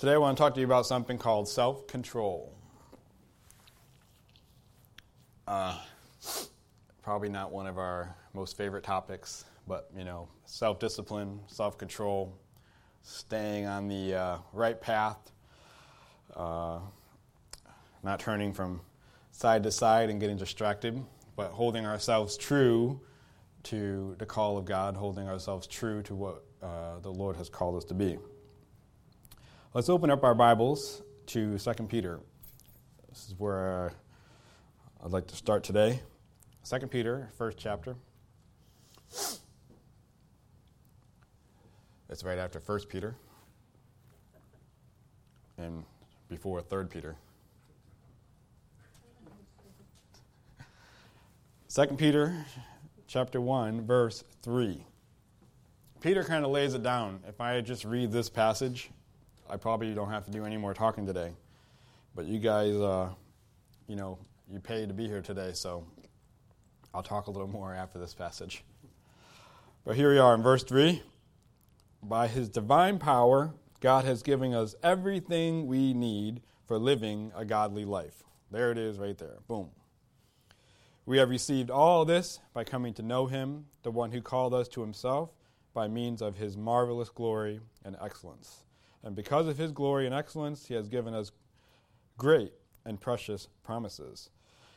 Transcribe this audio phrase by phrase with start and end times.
[0.00, 2.54] Today I want to talk to you about something called self control.
[5.46, 5.76] Uh,
[7.02, 12.34] probably not one of our most favorite topics, but you know, self discipline, self control,
[13.02, 15.18] staying on the uh, right path,
[16.34, 16.78] uh,
[18.02, 18.80] not turning from
[19.32, 20.98] side to side and getting distracted,
[21.36, 22.98] but holding ourselves true
[23.64, 27.76] to the call of God, holding ourselves true to what uh, the Lord has called
[27.76, 28.16] us to be.
[29.72, 32.18] Let's open up our Bibles to 2 Peter.
[33.08, 36.00] This is where uh, I'd like to start today.
[36.68, 37.94] 2 Peter, first chapter.
[42.08, 43.14] It's right after 1 Peter
[45.56, 45.84] and
[46.28, 47.14] before 3 Peter.
[51.72, 52.44] 2 Peter
[53.06, 54.84] chapter 1 verse 3.
[56.00, 57.20] Peter kind of lays it down.
[57.28, 58.90] If I just read this passage,
[59.50, 61.32] I probably don't have to do any more talking today.
[62.14, 63.10] But you guys uh,
[63.90, 65.84] you know, you paid to be here today, so
[66.94, 68.62] I'll talk a little more after this passage.
[69.84, 71.02] But here we are in verse 3.
[72.00, 77.84] By his divine power, God has given us everything we need for living a godly
[77.84, 78.22] life.
[78.52, 79.38] There it is right there.
[79.48, 79.70] Boom.
[81.04, 84.68] We have received all this by coming to know him, the one who called us
[84.68, 85.30] to himself
[85.74, 88.62] by means of his marvelous glory and excellence.
[89.02, 91.32] And because of his glory and excellence, he has given us
[92.18, 92.52] great
[92.84, 94.30] and precious promises.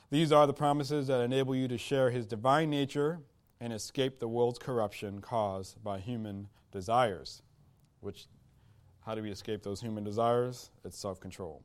[0.09, 3.19] These are the promises that enable you to share his divine nature
[3.59, 7.41] and escape the world's corruption caused by human desires.
[8.01, 8.27] Which,
[9.05, 10.69] how do we escape those human desires?
[10.83, 11.63] It's self control.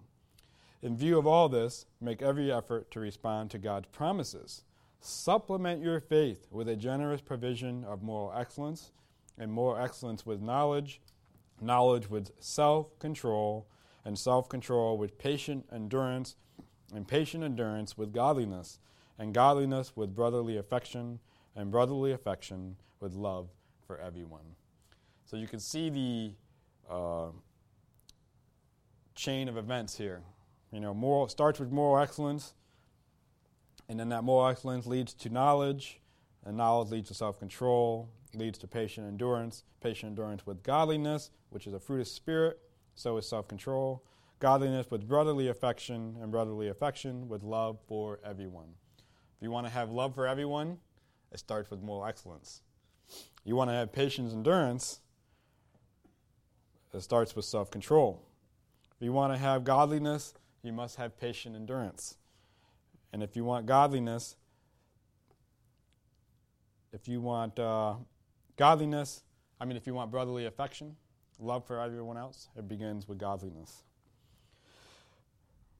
[0.81, 4.63] In view of all this, make every effort to respond to God's promises.
[5.01, 8.93] Supplement your faith with a generous provision of moral excellence,
[9.37, 11.01] and moral excellence with knowledge,
[11.61, 13.67] knowledge with self control,
[14.05, 16.37] and self control with patient endurance
[16.95, 18.79] and patient endurance with godliness,
[19.19, 21.19] and godliness with brotherly affection,
[21.55, 23.49] and brotherly affection with love
[23.87, 24.55] for everyone.
[25.27, 26.33] So you can see the
[26.91, 27.31] uh,
[29.15, 30.23] chain of events here.
[30.73, 32.55] You know, moral starts with moral excellence,
[33.89, 36.01] and then that moral excellence leads to knowledge,
[36.45, 41.75] and knowledge leads to self-control, leads to patient endurance, patient endurance with godliness, which is
[41.75, 42.59] a fruit of spirit,
[42.95, 44.05] so is self-control,
[44.39, 48.75] godliness with brotherly affection, and brotherly affection with love for everyone.
[49.37, 50.79] If you want to have love for everyone,
[51.33, 52.63] it starts with moral excellence.
[53.45, 55.01] You want to have patience, endurance,
[56.93, 58.25] it starts with self control.
[58.97, 62.17] If you want to have godliness, you must have patient endurance.
[63.13, 64.37] And if you want godliness,
[66.93, 67.95] if you want uh,
[68.59, 69.23] godliness,
[69.61, 70.97] I mean, if you want brotherly affection,
[71.39, 73.85] love for everyone else, it begins with godliness.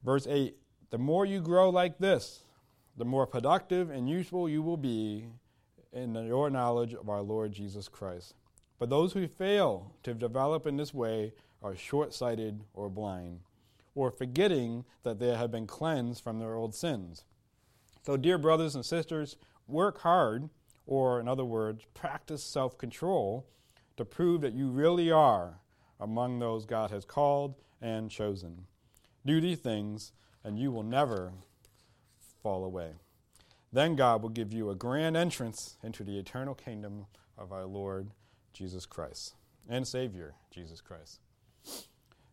[0.03, 0.55] Verse 8
[0.89, 2.41] The more you grow like this,
[2.97, 5.27] the more productive and useful you will be
[5.93, 8.33] in your knowledge of our Lord Jesus Christ.
[8.79, 13.41] But those who fail to develop in this way are short sighted or blind,
[13.93, 17.25] or forgetting that they have been cleansed from their old sins.
[18.05, 19.35] So, dear brothers and sisters,
[19.67, 20.49] work hard,
[20.89, 23.45] or in other words, practice self control
[23.95, 25.59] to prove that you really are
[25.99, 28.65] among those God has called and chosen.
[29.23, 30.13] Do these things,
[30.43, 31.33] and you will never
[32.41, 32.93] fall away.
[33.71, 37.05] Then God will give you a grand entrance into the eternal kingdom
[37.37, 38.09] of our Lord
[38.51, 39.35] Jesus Christ
[39.69, 41.19] and Savior Jesus Christ.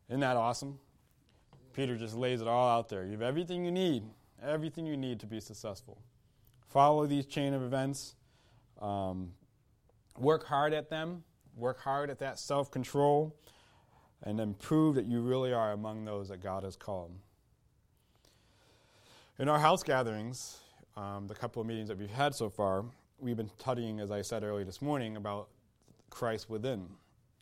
[0.09, 0.79] Isn't that awesome?
[1.75, 3.05] Peter just lays it all out there.
[3.05, 4.05] You have everything you need,
[4.43, 5.99] everything you need to be successful.
[6.67, 8.15] Follow these chain of events.
[8.81, 9.33] Um,
[10.19, 11.25] work hard at them.
[11.57, 13.35] Work hard at that self control
[14.23, 17.13] and then prove that you really are among those that God has called.
[19.39, 20.59] In our house gatherings,
[20.97, 22.85] um, the couple of meetings that we've had so far,
[23.19, 25.49] we've been studying, as I said earlier this morning, about
[26.09, 26.89] Christ within.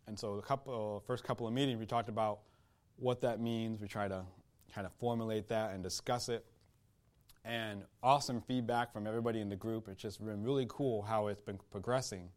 [0.06, 2.40] And so the couple, first couple of meetings, we talked about
[2.96, 3.80] what that means.
[3.80, 4.24] We try to
[4.74, 6.44] kind of formulate that and discuss it.
[7.44, 9.88] And awesome feedback from everybody in the group.
[9.88, 12.30] It's just been really cool how it's been progressing.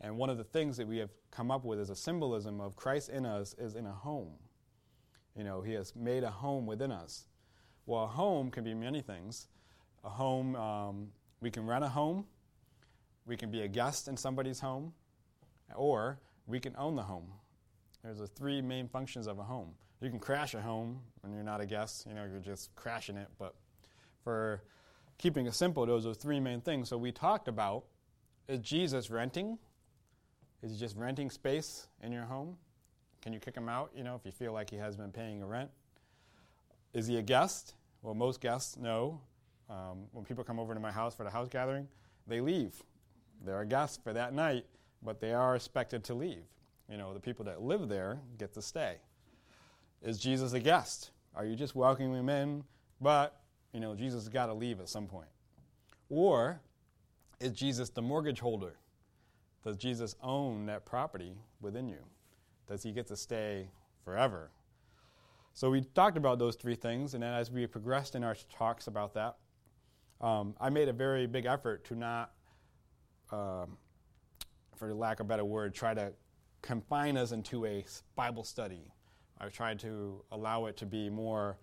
[0.00, 2.76] And one of the things that we have come up with is a symbolism of
[2.76, 4.34] Christ in us is in a home.
[5.36, 7.26] You know, He has made a home within us.
[7.86, 9.48] Well, a home can be many things.
[10.04, 11.08] A home, um,
[11.40, 12.26] we can rent a home,
[13.24, 14.92] we can be a guest in somebody's home,
[15.74, 17.28] or we can own the home.
[18.02, 19.74] There's the three main functions of a home.
[20.00, 23.16] You can crash a home when you're not a guest, you know, you're just crashing
[23.16, 23.28] it.
[23.38, 23.54] But
[24.22, 24.62] for
[25.18, 26.88] keeping it simple, those are three main things.
[26.88, 27.84] So we talked about
[28.48, 29.58] is Jesus renting
[30.62, 32.56] is he just renting space in your home?
[33.20, 35.42] Can you kick him out, you know, if you feel like he has been paying
[35.42, 35.70] a rent?
[36.94, 37.74] Is he a guest?
[38.02, 39.20] Well, most guests know.
[39.68, 41.88] Um, when people come over to my house for the house gathering,
[42.26, 42.80] they leave.
[43.44, 44.66] They're a guest for that night,
[45.02, 46.44] but they are expected to leave.
[46.88, 48.96] You know, the people that live there get to stay.
[50.00, 51.10] Is Jesus a guest?
[51.34, 52.64] Are you just welcoming him in,
[53.00, 53.40] but,
[53.72, 55.28] you know, Jesus has got to leave at some point?
[56.08, 56.60] Or
[57.40, 58.74] is Jesus the mortgage holder?
[59.64, 62.04] Does Jesus own that property within you?
[62.66, 63.68] Does he get to stay
[64.04, 64.50] forever?
[65.54, 68.86] So we talked about those three things, and then as we progressed in our talks
[68.86, 69.36] about that,
[70.20, 72.32] um, I made a very big effort to not,
[73.30, 73.66] uh,
[74.76, 76.12] for lack of a better word, try to
[76.62, 77.84] confine us into a
[78.16, 78.92] Bible study.
[79.40, 81.58] I tried to allow it to be more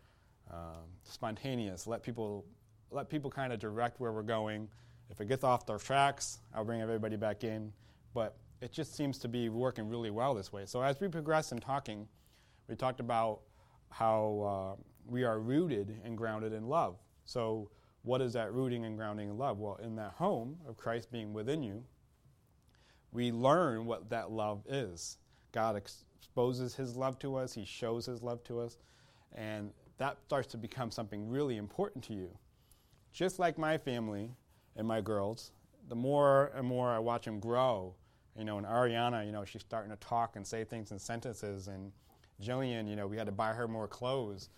[0.51, 2.45] um, spontaneous, let people
[2.91, 4.67] let people kind of direct where we're going.
[5.09, 7.71] If it gets off their tracks, I'll bring everybody back in.
[8.13, 10.65] But it just seems to be working really well this way.
[10.65, 12.07] So as we progress in talking,
[12.67, 13.41] we talked about
[13.89, 16.97] how uh, we are rooted and grounded in love.
[17.25, 17.69] So
[18.03, 19.59] what is that rooting and grounding in love?
[19.59, 21.83] Well, in that home of Christ being within you,
[23.11, 25.17] we learn what that love is.
[25.51, 28.77] God exposes his love to us, he shows his love to us,
[29.33, 32.29] and that starts to become something really important to you.
[33.13, 34.31] Just like my family
[34.75, 35.51] and my girls,
[35.87, 37.93] the more and more I watch them grow,
[38.37, 41.67] you know, and Ariana, you know, she's starting to talk and say things in sentences,
[41.67, 41.91] and
[42.41, 44.49] Jillian, you know, we had to buy her more clothes.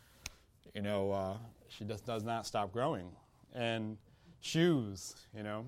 [0.76, 3.10] You know, uh, she just does not stop growing.
[3.54, 3.98] And
[4.42, 5.66] shoes, you know.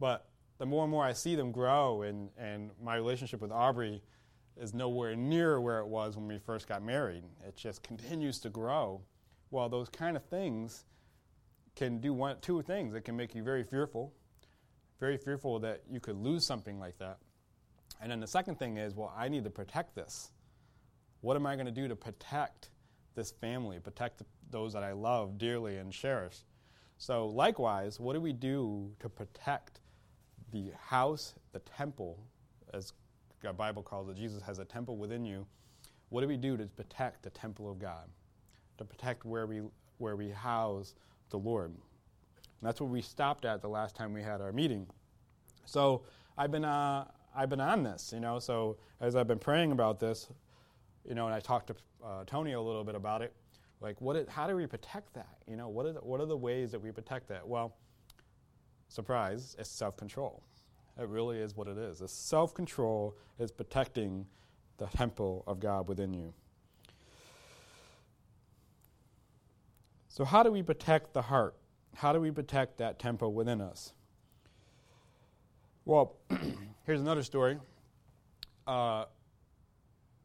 [0.00, 0.26] But
[0.58, 4.02] the more and more I see them grow, and, and my relationship with Aubrey
[4.56, 7.24] is nowhere near where it was when we first got married.
[7.46, 9.02] It just continues to grow.
[9.50, 10.84] Well, those kind of things
[11.74, 12.94] can do one, two things.
[12.94, 14.12] It can make you very fearful,
[14.98, 17.18] very fearful that you could lose something like that.
[18.00, 20.30] And then the second thing is, well, I need to protect this.
[21.20, 22.70] What am I going to do to protect
[23.14, 26.36] this family, protect those that I love dearly and cherish?
[26.98, 29.80] So, likewise, what do we do to protect
[30.50, 32.18] the house, the temple,
[32.72, 32.92] as
[33.42, 34.16] the Bible calls it?
[34.16, 35.46] Jesus has a temple within you.
[36.08, 38.08] What do we do to protect the temple of God?
[38.78, 39.62] To protect where we,
[39.98, 40.94] where we house
[41.30, 41.70] the Lord?
[41.70, 44.86] And that's what we stopped at the last time we had our meeting.
[45.64, 46.02] So,
[46.38, 48.38] I've been, uh, I've been on this, you know.
[48.38, 50.28] So, as I've been praying about this,
[51.04, 53.32] you know, and I talked to uh, Tony a little bit about it.
[53.80, 54.16] Like, what?
[54.16, 55.38] Is, how do we protect that?
[55.46, 57.46] You know, what are the, what are the ways that we protect that?
[57.46, 57.74] Well,
[58.88, 60.42] surprise, it's self-control.
[60.98, 62.00] It really is what it is.
[62.00, 64.26] It's self-control is protecting
[64.78, 66.32] the temple of God within you.
[70.08, 71.54] So, how do we protect the heart?
[71.94, 73.92] How do we protect that temple within us?
[75.84, 76.16] Well,
[76.84, 77.58] here's another story.
[78.66, 79.04] Uh,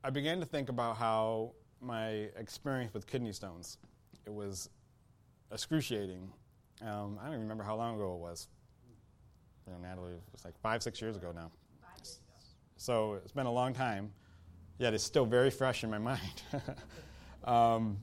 [0.03, 1.51] I began to think about how
[1.81, 3.77] my experience with kidney stones,
[4.25, 4.69] it was
[5.51, 6.31] excruciating.
[6.81, 8.47] Um, I don't even remember how long ago it was.
[9.71, 11.49] You know, Natalie, was like five, six years ago now.
[12.75, 14.11] So it's been a long time,
[14.79, 16.43] yet it's still very fresh in my mind.
[17.45, 17.97] um,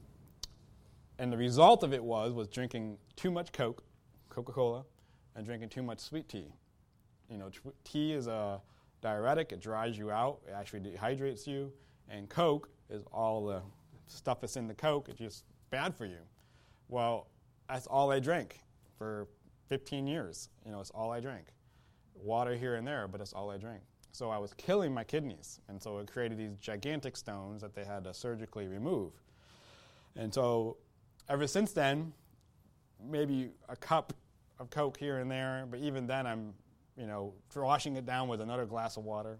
[1.18, 3.82] and the result of it was was drinking too much Coke,
[4.30, 4.84] Coca-Cola,
[5.34, 6.46] and drinking too much sweet tea.
[7.28, 7.50] You know,
[7.84, 8.60] tea is a
[9.02, 11.72] diuretic; it dries you out, it actually dehydrates you
[12.10, 13.60] and Coke is all the
[14.06, 15.08] stuff that's in the Coke.
[15.08, 16.18] It's just bad for you.
[16.88, 17.28] Well,
[17.68, 18.60] that's all I drank
[18.96, 19.28] for
[19.68, 20.48] 15 years.
[20.64, 21.46] You know, it's all I drank.
[22.22, 23.82] Water here and there, but that's all I drank.
[24.12, 27.84] So I was killing my kidneys, and so it created these gigantic stones that they
[27.84, 29.12] had to surgically remove.
[30.16, 30.76] And so
[31.28, 32.12] ever since then,
[33.02, 34.12] maybe a cup
[34.58, 36.54] of Coke here and there, but even then I'm,
[36.96, 39.38] you know, washing it down with another glass of water.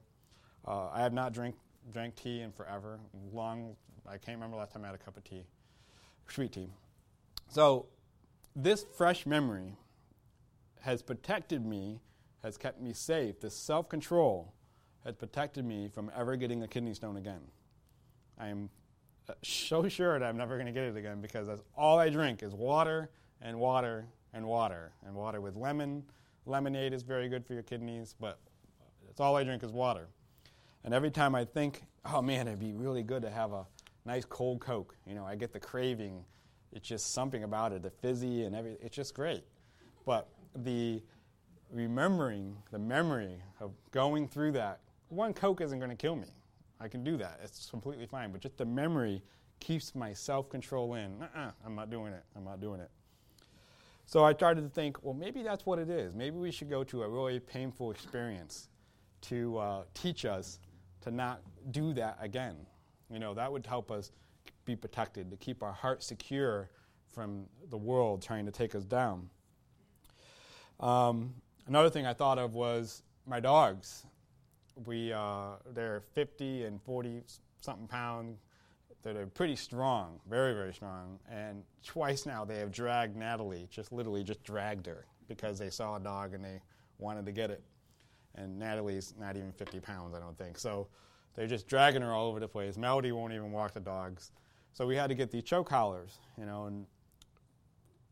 [0.67, 1.57] Uh, I have not drank
[1.93, 3.01] drank tea in forever.
[3.33, 3.75] Long,
[4.07, 5.45] I can't remember last time I had a cup of tea,
[6.29, 6.69] sweet tea.
[7.49, 7.87] So,
[8.55, 9.75] this fresh memory
[10.81, 12.01] has protected me,
[12.43, 13.41] has kept me safe.
[13.41, 14.53] This self control
[15.05, 17.41] has protected me from ever getting a kidney stone again.
[18.39, 18.71] I am
[19.29, 22.09] uh, so sure that I'm never going to get it again because that's all I
[22.09, 23.11] drink is water
[23.43, 26.05] and water and water and water with lemon.
[26.47, 28.39] Lemonade is very good for your kidneys, but
[29.07, 30.09] that's all I drink is water.
[30.85, 33.67] And every time I think, oh man, it'd be really good to have a
[34.07, 36.25] nice cold Coke, you know, I get the craving.
[36.73, 38.79] It's just something about it, the fizzy and everything.
[38.83, 39.45] It's just great.
[40.07, 41.03] But the
[41.73, 46.29] remembering, the memory of going through that, one Coke isn't going to kill me.
[46.81, 47.41] I can do that.
[47.43, 48.31] It's completely fine.
[48.31, 49.23] But just the memory
[49.61, 51.23] keeps my self control in.
[51.23, 52.23] Uh-uh, I'm not doing it.
[52.37, 52.91] I'm not doing it.
[54.07, 56.15] So I started to think, well, maybe that's what it is.
[56.15, 58.69] Maybe we should go to a really painful experience
[59.23, 60.61] to uh, teach us
[61.03, 62.57] to not do that again.
[63.11, 64.13] You know, that would help us
[64.65, 66.71] be protected, to keep our heart secure
[67.13, 69.29] from the world trying to take us down.
[70.81, 71.35] Um,
[71.69, 74.07] another thing I thought of was my dogs.
[74.87, 77.23] We, uh, they're 50 and 40
[77.61, 78.39] something pounds.
[79.03, 81.19] They're pretty strong, very, very strong.
[81.31, 85.97] And twice now they have dragged Natalie, just literally just dragged her because they saw
[85.97, 86.61] a dog and they
[86.99, 87.63] wanted to get it.
[88.35, 90.59] And Natalie's not even 50 pounds, I don't think.
[90.59, 90.89] So
[91.35, 92.77] they're just dragging her all over the place.
[92.77, 94.33] Melody won't even walk the dogs.
[94.73, 96.87] So we had to get these choke collars, you know, and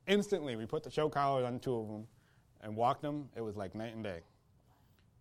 [0.07, 2.07] instantly we put the choke collars on two of them
[2.63, 3.29] and walked them.
[3.37, 4.21] It was like night and day.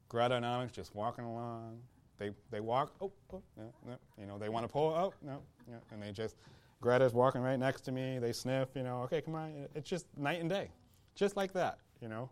[0.10, 1.80] Greta and Onyx just walking along.
[2.18, 3.98] They, they walk, oh, oh no.
[4.18, 5.78] You know, they want to pull, oh, no, no.
[5.92, 6.36] And they just,
[6.82, 8.20] Greta's walking right next to me.
[8.20, 9.68] They sniff, you know, okay, come on.
[9.76, 10.70] It's just night and day.
[11.16, 12.30] Just like that, you know.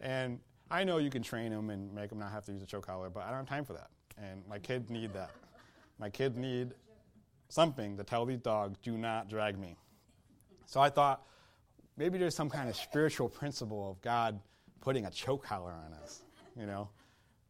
[0.00, 2.66] And I know you can train them and make them not have to use a
[2.66, 3.90] choke collar, but I don't have time for that.
[4.16, 5.30] And my kids need that.
[5.98, 6.72] My kids need
[7.48, 9.76] something to tell these dogs, do not drag me.
[10.66, 11.22] So I thought
[11.96, 14.40] maybe there's some kind of spiritual principle of God
[14.80, 16.22] putting a choke collar on us,
[16.58, 16.88] you know.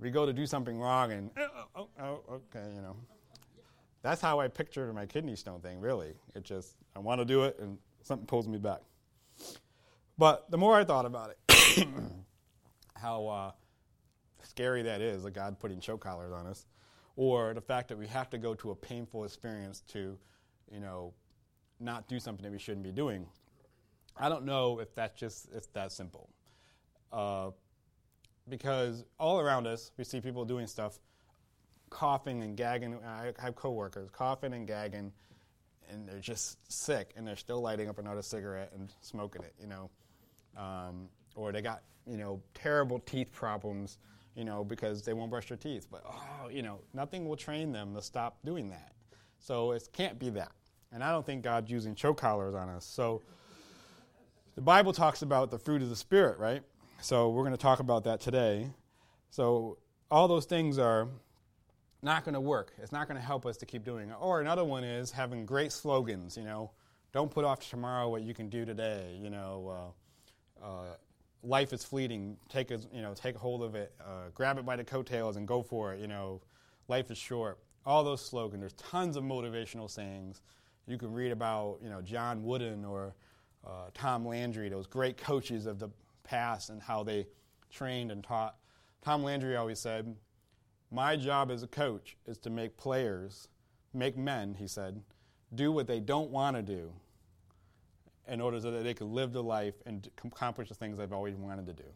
[0.00, 2.96] We go to do something wrong and, oh, oh, oh, okay, you know.
[4.02, 6.14] That's how I pictured my kidney stone thing, really.
[6.34, 8.80] It just, I want to do it and something pulls me back.
[10.18, 11.88] But the more I thought about it,
[12.96, 13.50] how uh,
[14.42, 16.66] scary that is, a God putting choke collars on us,
[17.16, 20.18] or the fact that we have to go to a painful experience to,
[20.70, 21.14] you know,
[21.80, 23.26] not do something that we shouldn't be doing.
[24.16, 26.28] I don't know if that's just it's that simple,
[27.12, 27.50] uh,
[28.48, 30.98] because all around us we see people doing stuff,
[31.90, 32.98] coughing and gagging.
[33.04, 35.12] I have coworkers coughing and gagging,
[35.90, 39.54] and they're just sick, and they're still lighting up another cigarette and smoking it.
[39.60, 39.90] You know,
[40.56, 43.98] um, or they got you know terrible teeth problems
[44.34, 45.86] you know, because they won't brush their teeth.
[45.90, 48.92] But, oh, you know, nothing will train them to stop doing that.
[49.38, 50.52] So it can't be that.
[50.92, 52.84] And I don't think God's using choke collars on us.
[52.84, 53.22] So
[54.54, 56.62] the Bible talks about the fruit of the Spirit, right?
[57.00, 58.70] So we're going to talk about that today.
[59.30, 59.78] So
[60.10, 61.08] all those things are
[62.02, 62.72] not going to work.
[62.78, 64.16] It's not going to help us to keep doing it.
[64.20, 66.70] Or another one is having great slogans, you know,
[67.12, 69.92] don't put off tomorrow what you can do today, you know,
[70.62, 70.96] uh, uh,
[71.44, 72.36] life is fleeting.
[72.48, 73.92] Take a, you know, take hold of it.
[74.00, 76.00] Uh, grab it by the coattails and go for it.
[76.00, 76.40] You know,
[76.88, 77.58] life is short.
[77.86, 78.60] All those slogans.
[78.60, 80.40] There's tons of motivational sayings.
[80.86, 83.14] You can read about you know John Wooden or
[83.66, 85.90] uh, Tom Landry, those great coaches of the
[86.22, 87.26] past, and how they
[87.70, 88.56] trained and taught.
[89.02, 90.16] Tom Landry always said,
[90.90, 93.48] "My job as a coach is to make players,
[93.92, 95.02] make men," he said,
[95.54, 96.92] "do what they don't want to do."
[98.26, 101.36] in order so that they could live the life and accomplish the things they've always
[101.36, 101.88] wanted to do.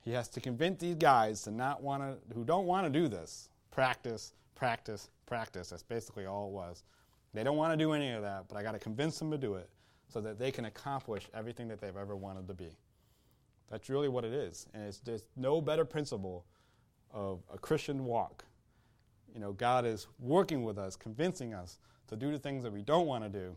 [0.00, 3.08] He has to convince these guys to not want to, who don't want to do
[3.08, 5.70] this, practice, practice, practice.
[5.70, 6.84] That's basically all it was.
[7.34, 9.38] They don't want to do any of that, but I got to convince them to
[9.38, 9.68] do it
[10.12, 12.76] so that they can accomplish everything that they've ever wanted to be.
[13.70, 14.66] That's really what it is.
[14.74, 16.44] And it's there's no better principle
[17.10, 18.44] of a Christian walk.
[19.32, 21.78] You know, God is working with us, convincing us
[22.08, 23.56] to do the things that we don't want to do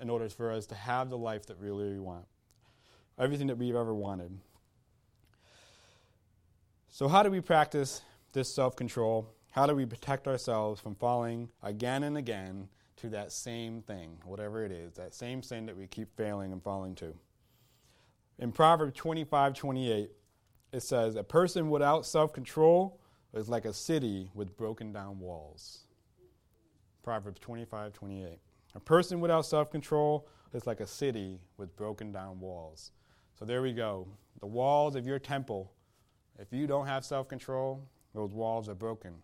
[0.00, 2.24] in order for us to have the life that really we want,
[3.18, 4.38] everything that we've ever wanted.
[6.88, 9.34] So, how do we practice this self control?
[9.50, 14.64] How do we protect ourselves from falling again and again to that same thing, whatever
[14.64, 17.14] it is, that same sin that we keep failing and falling to?
[18.38, 20.10] In Proverbs 25 28,
[20.72, 23.00] it says, A person without self control
[23.34, 25.84] is like a city with broken down walls.
[27.02, 28.38] Proverbs 25 28.
[28.74, 32.92] A person without self control is like a city with broken down walls.
[33.38, 34.08] So there we go.
[34.40, 35.72] The walls of your temple,
[36.38, 39.14] if you don't have self control, those walls are broken.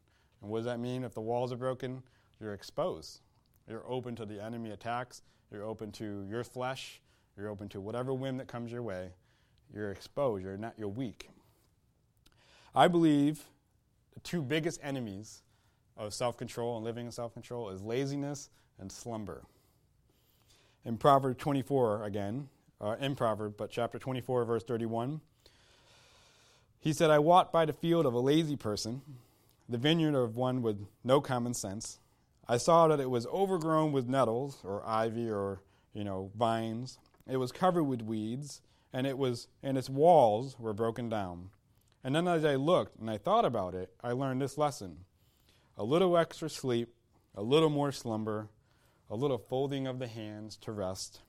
[0.40, 1.04] And what does that mean?
[1.04, 2.02] If the walls are broken,
[2.40, 3.20] you're exposed.
[3.68, 5.22] You're open to the enemy attacks.
[5.50, 7.00] You're open to your flesh.
[7.36, 9.10] You're open to whatever whim that comes your way.
[9.74, 10.44] You're exposed.
[10.44, 10.74] You're not.
[10.78, 11.30] You're weak.
[12.74, 13.44] I believe
[14.12, 15.42] the two biggest enemies
[15.96, 19.44] of self control and living in self control is laziness and slumber.
[20.84, 22.48] In Proverbs 24, again,
[22.80, 25.20] uh, in Proverbs, but chapter 24, verse 31,
[26.80, 29.00] he said, I walked by the field of a lazy person,
[29.68, 31.98] the vineyard of one with no common sense.
[32.46, 36.98] I saw that it was overgrown with nettles, or ivy, or, you know, vines.
[37.26, 38.60] It was covered with weeds,
[38.92, 41.50] and it was and its walls were broken down.
[42.02, 45.06] And then as I looked and I thought about it, I learned this lesson.
[45.76, 46.94] A little extra sleep,
[47.34, 48.50] a little more slumber,
[49.08, 51.22] a little folding of the hands to rest.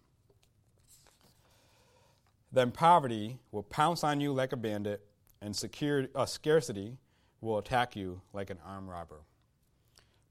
[2.51, 5.05] Then poverty will pounce on you like a bandit,
[5.41, 6.97] and secure, uh, scarcity
[7.41, 9.21] will attack you like an armed robber.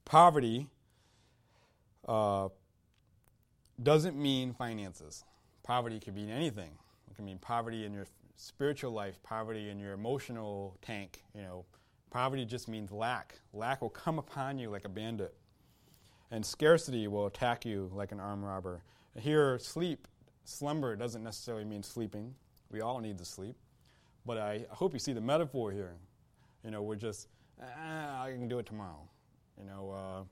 [0.05, 0.69] Poverty
[2.09, 2.49] uh,
[3.83, 5.25] doesn't mean finances.
[5.63, 6.71] Poverty could mean anything.
[7.11, 8.07] It can mean poverty in your
[8.37, 11.23] spiritual life, poverty in your emotional tank.
[11.35, 11.65] You know,
[12.11, 13.39] poverty just means lack.
[13.53, 15.35] Lack will come upon you like a bandit,
[16.31, 18.83] and scarcity will attack you like an armed robber.
[19.19, 20.07] Here, sleep,
[20.45, 22.35] slumber doesn't necessarily mean sleeping.
[22.71, 23.57] We all need to sleep,
[24.27, 25.95] but I hope you see the metaphor here.
[26.65, 27.29] You know, we're just
[27.63, 29.09] ah, I can do it tomorrow.
[29.59, 29.91] You know.
[29.91, 30.25] Uh,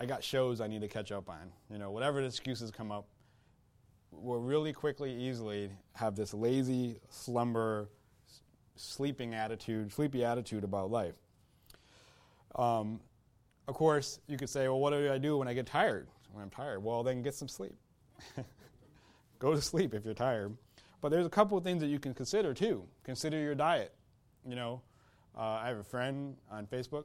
[0.00, 1.52] I got shows I need to catch up on.
[1.70, 3.06] You know, whatever the excuses come up,
[4.10, 7.88] we'll really quickly, easily have this lazy, slumber,
[8.76, 11.16] sleeping attitude, sleepy attitude about life.
[12.56, 13.00] Um,
[13.66, 16.08] of course, you could say, well, what do I do when I get tired?
[16.32, 17.74] When I'm tired, well, then get some sleep.
[19.38, 20.56] Go to sleep if you're tired.
[21.00, 22.84] But there's a couple of things that you can consider too.
[23.04, 23.94] Consider your diet.
[24.46, 24.82] You know,
[25.36, 27.04] uh, I have a friend on Facebook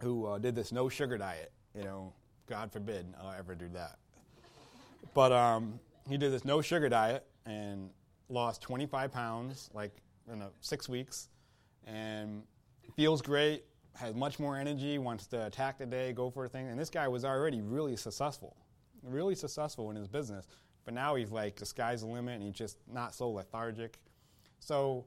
[0.00, 1.52] who uh, did this no sugar diet.
[1.76, 2.12] You know,
[2.48, 3.98] God forbid I'll ever do that.
[5.14, 7.90] But um, he did this no sugar diet and
[8.28, 9.92] lost 25 pounds, like
[10.32, 11.28] in a, six weeks,
[11.86, 12.42] and
[12.96, 16.68] feels great, has much more energy, wants to attack the day, go for a thing.
[16.68, 18.56] And this guy was already really successful,
[19.02, 20.46] really successful in his business.
[20.84, 23.98] But now he's like, the sky's the limit, and he's just not so lethargic.
[24.60, 25.04] So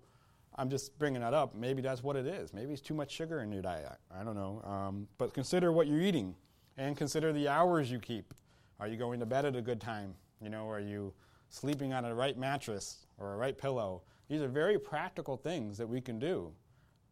[0.57, 1.53] I'm just bringing that up.
[1.53, 2.53] Maybe that's what it is.
[2.53, 3.97] Maybe it's too much sugar in your diet.
[4.11, 4.61] I don't know.
[4.63, 6.35] Um, but consider what you're eating
[6.77, 8.33] and consider the hours you keep.
[8.79, 10.15] Are you going to bed at a good time?
[10.41, 11.13] You know, are you
[11.49, 14.01] sleeping on a right mattress or a right pillow?
[14.29, 16.51] These are very practical things that we can do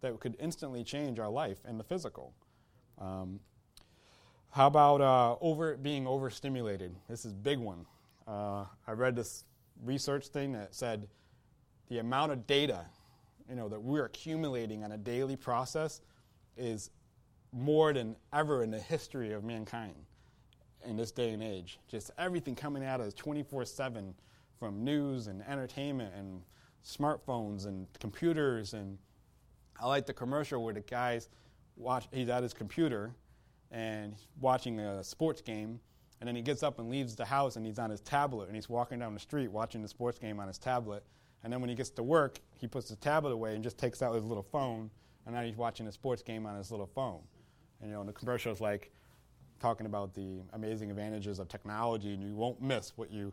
[0.02, 2.34] that could instantly change our life and the physical.
[3.00, 3.40] Um,
[4.52, 6.96] how about uh, over being overstimulated?
[7.10, 7.86] This is a big one.
[8.28, 9.44] Uh, I read this
[9.84, 11.08] research thing that said
[11.90, 12.86] the amount of data
[13.50, 16.02] you know, that we're accumulating on a daily process
[16.58, 16.90] is
[17.52, 19.96] more than ever in the history of mankind
[20.86, 21.80] in this day and age.
[21.88, 24.14] Just everything coming at us 24 7
[24.60, 26.42] from news and entertainment and
[26.86, 28.74] smartphones and computers.
[28.74, 28.98] And
[29.80, 31.30] I like the commercial where the guy's
[31.76, 33.12] watch, he's at his computer
[33.72, 35.80] and watching a sports game.
[36.22, 38.56] And then he gets up and leaves the house and he's on his tablet and
[38.56, 41.04] he's walking down the street watching the sports game on his tablet.
[41.46, 44.02] And then when he gets to work, he puts the tablet away and just takes
[44.02, 44.90] out his little phone,
[45.28, 47.22] and now he's watching a sports game on his little phone.
[47.80, 48.92] And you know, the commercial is like
[49.60, 53.32] talking about the amazing advantages of technology, and you won't miss what you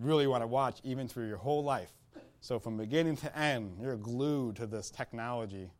[0.00, 1.92] really want to watch, even through your whole life.
[2.40, 5.70] So from beginning to end, you're glued to this technology.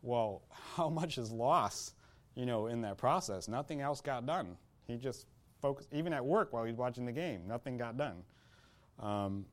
[0.00, 0.40] Well,
[0.74, 1.96] how much is lost,
[2.34, 3.46] you know, in that process?
[3.46, 4.56] Nothing else got done.
[4.86, 5.26] He just
[5.60, 8.22] focused, even at work while he's watching the game, nothing got done.
[8.98, 9.44] Um,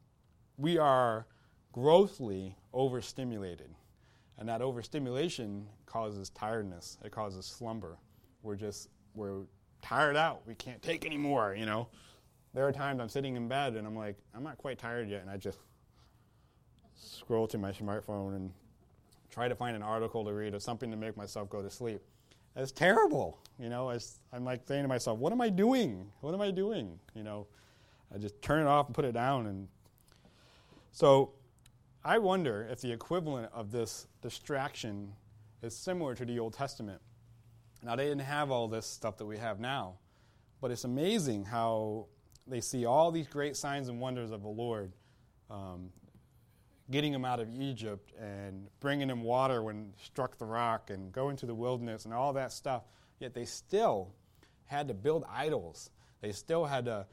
[0.57, 1.25] we are
[1.71, 3.69] grossly overstimulated.
[4.37, 7.97] And that overstimulation causes tiredness, it causes slumber.
[8.43, 9.41] We're just, we're
[9.81, 10.41] tired out.
[10.47, 11.89] We can't take anymore, you know.
[12.53, 15.21] There are times I'm sitting in bed and I'm like, I'm not quite tired yet,
[15.21, 15.59] and I just
[16.95, 18.51] scroll to my smartphone and
[19.29, 22.01] try to find an article to read or something to make myself go to sleep.
[22.55, 23.97] It's terrible, you know.
[24.33, 26.11] I'm like saying to myself, what am I doing?
[26.19, 26.99] What am I doing?
[27.15, 27.47] You know,
[28.13, 29.47] I just turn it off and put it down.
[29.47, 29.67] And
[30.91, 31.31] so
[32.03, 35.13] I wonder if the equivalent of this distraction
[35.61, 36.99] is similar to the Old Testament.
[37.83, 39.99] Now, they didn't have all this stuff that we have now,
[40.61, 42.07] but it's amazing how
[42.47, 44.93] they see all these great signs and wonders of the Lord,
[45.51, 45.91] um,
[46.89, 51.35] getting them out of Egypt and bringing them water when struck the rock and going
[51.37, 52.81] to the wilderness and all that stuff.
[53.19, 54.15] Yet they still
[54.65, 55.91] had to build idols.
[56.21, 57.05] They still had to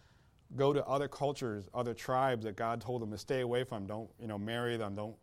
[0.57, 3.87] go to other cultures, other tribes that God told them to stay away from.
[3.87, 4.95] Don't you know, marry them.
[4.95, 5.17] Don't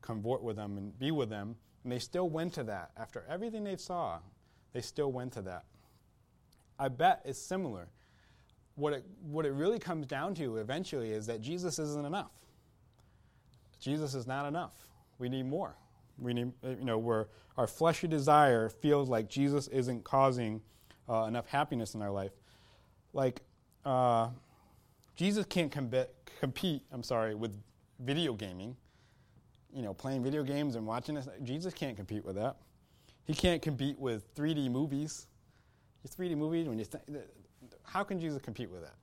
[0.00, 1.56] convert with them and be with them.
[1.84, 4.18] And they still went to that after everything they saw.
[4.72, 5.64] They still went to that.
[6.78, 7.88] I bet it's similar.
[8.74, 12.30] What it, what it really comes down to eventually is that Jesus isn't enough.
[13.78, 14.72] Jesus is not enough.
[15.18, 15.76] We need more.
[16.18, 20.62] We need, you know, where our fleshy desire feels like Jesus isn't causing
[21.08, 22.32] uh, enough happiness in our life.
[23.12, 23.42] Like,
[23.84, 24.28] uh,
[25.22, 27.56] Jesus can't compete, I'm sorry, with
[28.00, 28.74] video gaming.
[29.72, 31.28] You know, playing video games and watching this.
[31.44, 32.56] Jesus can't compete with that.
[33.24, 35.28] He can't compete with 3D movies.
[36.08, 37.04] 3D movies, when you th-
[37.84, 38.96] how can Jesus compete with that?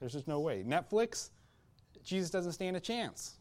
[0.00, 0.64] There's just no way.
[0.66, 1.30] Netflix,
[2.02, 3.36] Jesus doesn't stand a chance.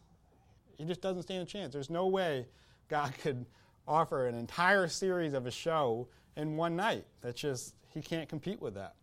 [0.77, 1.73] He just doesn't stand a chance.
[1.73, 2.45] There's no way
[2.89, 3.43] God could
[3.87, 7.07] offer an entire series of a show in one night.
[7.21, 8.93] That's just, he can't compete with that.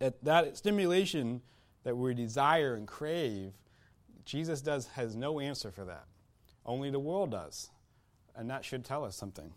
[0.00, 1.40] That, that stimulation
[1.84, 3.52] that we desire and crave,
[4.24, 6.04] Jesus does has no answer for that.
[6.64, 7.70] Only the world does.
[8.36, 9.52] And that should tell us something.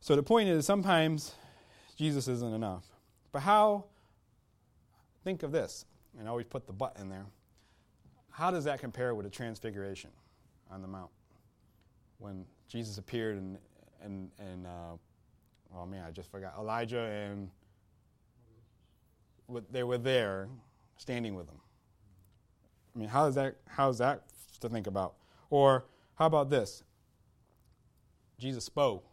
[0.00, 1.34] So the point is, sometimes
[1.96, 2.84] Jesus isn't enough.
[3.32, 3.84] But how,
[5.24, 5.86] think of this,
[6.18, 7.26] and always put the but in there.
[8.30, 10.10] How does that compare with the transfiguration
[10.70, 11.10] on the Mount?
[12.18, 13.58] When Jesus appeared and,
[14.02, 14.96] and, and uh,
[15.74, 17.50] oh man, I just forgot, Elijah and
[19.70, 20.48] they were there
[20.96, 21.60] standing with them.
[22.94, 24.22] I mean, how is that, how is that
[24.60, 25.14] to think about?
[25.50, 26.84] Or how about this?
[28.38, 29.04] Jesus spoke.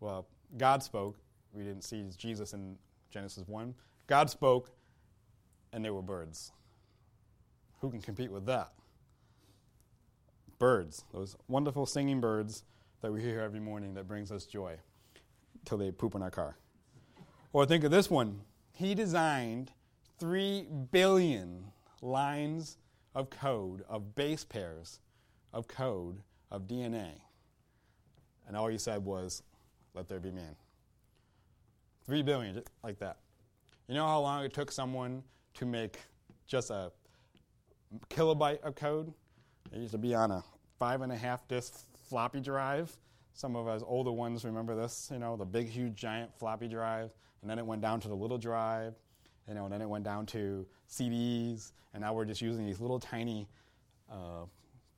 [0.00, 1.16] Well, God spoke.
[1.52, 2.76] We didn't see Jesus in
[3.10, 3.74] Genesis 1.
[4.06, 4.70] God spoke,
[5.72, 6.52] and there were birds.
[7.80, 8.72] Who can compete with that?
[10.58, 12.64] Birds, those wonderful singing birds
[13.00, 14.76] that we hear every morning that brings us joy
[15.64, 16.56] till they poop in our car.
[17.52, 18.40] Or think of this one.
[18.72, 19.72] He designed
[20.18, 21.64] 3 billion
[22.02, 22.78] lines
[23.14, 25.00] of code, of base pairs
[25.52, 27.10] of code of DNA.
[28.46, 29.42] And all he said was,
[29.94, 30.56] let there be man.
[32.06, 33.18] Three billion, just like that.
[33.88, 35.22] You know how long it took someone
[35.54, 35.98] to make
[36.46, 36.92] just a
[38.08, 39.12] kilobyte of code?
[39.72, 40.42] It used to be on a
[40.78, 42.96] five and a half disk floppy drive.
[43.32, 47.10] Some of us older ones remember this, you know, the big, huge, giant floppy drive.
[47.42, 48.94] And then it went down to the little drive,
[49.48, 51.72] you know, and then it went down to CDs.
[51.94, 53.48] And now we're just using these little tiny
[54.10, 54.44] uh,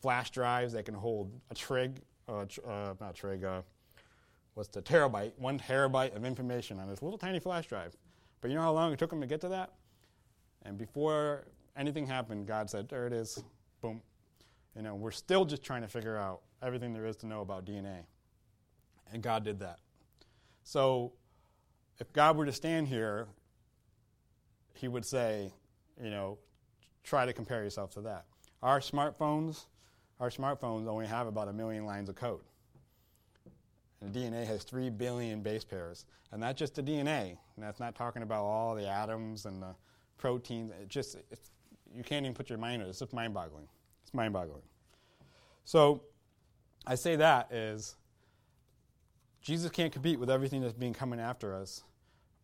[0.00, 3.62] flash drives that can hold a trig, uh, tr- uh, not trig, uh,
[4.54, 7.96] what's the terabyte, one terabyte of information on this little tiny flash drive.
[8.40, 9.70] But you know how long it took them to get to that?
[10.64, 13.42] And before anything happened, God said, there it is,
[13.80, 14.02] boom.
[14.76, 17.64] You know, we're still just trying to figure out everything there is to know about
[17.64, 18.04] DNA.
[19.12, 19.78] And God did that.
[20.64, 21.12] So
[22.02, 23.28] if God were to stand here,
[24.74, 25.52] he would say,
[26.02, 26.36] you know,
[27.04, 28.24] try to compare yourself to that.
[28.60, 29.66] Our smartphones,
[30.18, 32.40] our smartphones only have about a million lines of code.
[34.00, 36.04] And DNA has 3 billion base pairs.
[36.32, 37.36] And that's just the DNA.
[37.54, 39.72] And that's not talking about all the atoms and the
[40.18, 40.72] proteins.
[40.82, 41.18] It just,
[41.94, 42.90] you can't even put your mind on it.
[42.90, 43.68] It's just mind boggling.
[44.02, 44.62] It's mind boggling.
[45.64, 46.02] So
[46.84, 47.94] I say that is
[49.40, 51.82] Jesus can't compete with everything that's being coming after us,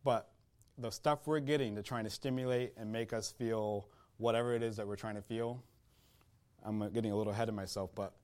[0.09, 0.31] but
[0.79, 4.75] the stuff we're getting to trying to stimulate and make us feel whatever it is
[4.79, 5.63] that we're trying to feel,
[6.65, 8.15] I'm uh, getting a little ahead of myself, but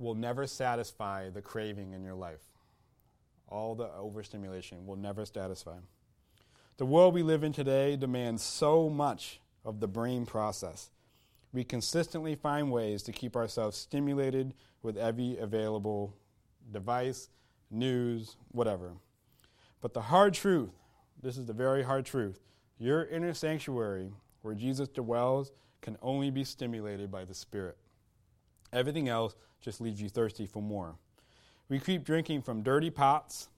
[0.00, 2.40] will never satisfy the craving in your life.
[3.48, 5.76] All the overstimulation will never satisfy.
[6.78, 10.90] The world we live in today demands so much of the brain process.
[11.52, 16.16] We consistently find ways to keep ourselves stimulated with every available
[16.72, 17.28] device,
[17.70, 18.94] news, whatever.
[19.80, 20.70] But the hard truth,
[21.22, 22.40] this is the very hard truth,
[22.78, 24.10] your inner sanctuary
[24.42, 25.52] where Jesus dwells
[25.82, 27.76] can only be stimulated by the Spirit.
[28.72, 30.96] Everything else just leaves you thirsty for more.
[31.68, 33.48] We keep drinking from dirty pots.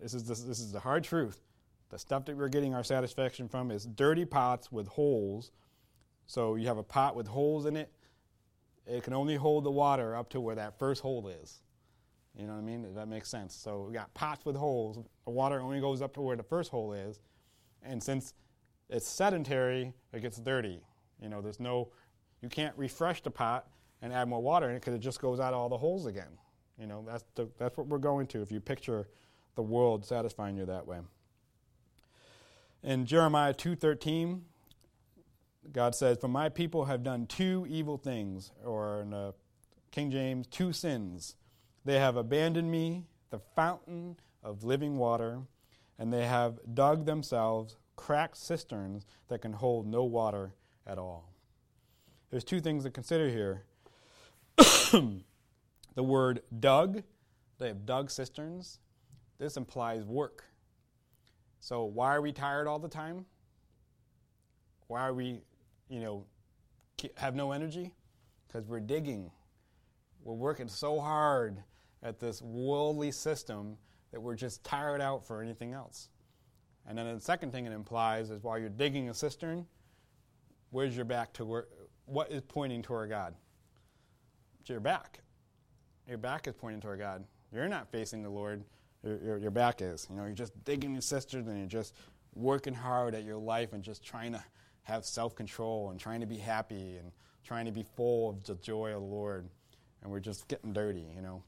[0.00, 1.40] This is, this, this is the hard truth.
[1.90, 5.50] The stuff that we're getting our satisfaction from is dirty pots with holes.
[6.26, 7.90] So you have a pot with holes in it.
[8.86, 11.62] It can only hold the water up to where that first hole is.
[12.38, 12.94] You know what I mean?
[12.94, 13.54] That makes sense?
[13.54, 14.96] So we got pots with holes.
[15.24, 17.20] The water only goes up to where the first hole is.
[17.82, 18.32] And since
[18.88, 20.80] it's sedentary, it gets dirty.
[21.20, 21.88] You know, there's no,
[22.40, 23.66] you can't refresh the pot
[24.00, 26.38] and add more water in it because it just goes out all the holes again.
[26.78, 29.08] You know, that's, the, that's what we're going to if you picture
[29.56, 30.98] the world satisfying you that way.
[32.84, 34.42] In Jeremiah 2.13,
[35.72, 39.32] God says, For my people have done two evil things, or in uh,
[39.90, 41.34] King James, two sins.
[41.84, 45.40] They have abandoned me, the fountain of living water,
[45.98, 50.54] and they have dug themselves cracked cisterns that can hold no water
[50.86, 51.32] at all.
[52.30, 53.64] There's two things to consider here.
[54.56, 57.02] the word dug,
[57.58, 58.78] they have dug cisterns.
[59.38, 60.44] This implies work.
[61.60, 63.26] So why are we tired all the time?
[64.86, 65.42] Why are we,
[65.88, 66.24] you know,
[67.16, 67.94] have no energy?
[68.46, 69.30] Because we're digging.
[70.28, 71.56] We're working so hard
[72.02, 73.78] at this worldly system
[74.12, 76.10] that we're just tired out for anything else.
[76.86, 79.64] And then the second thing it implies is while you're digging a cistern,
[80.68, 81.68] where's your back to where,
[82.04, 83.36] what is pointing toward God?
[84.66, 85.20] To your back.
[86.06, 87.24] Your back is pointing toward God.
[87.50, 88.62] You're not facing the Lord.
[89.02, 90.06] Your, your, your back is.
[90.10, 91.94] You know, you're just digging your cistern and you're just
[92.34, 94.44] working hard at your life and just trying to
[94.82, 97.12] have self control and trying to be happy and
[97.44, 99.48] trying to be full of the joy of the Lord.
[100.02, 101.42] And we're just getting dirty, you know.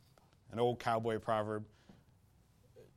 [0.53, 1.65] An old cowboy proverb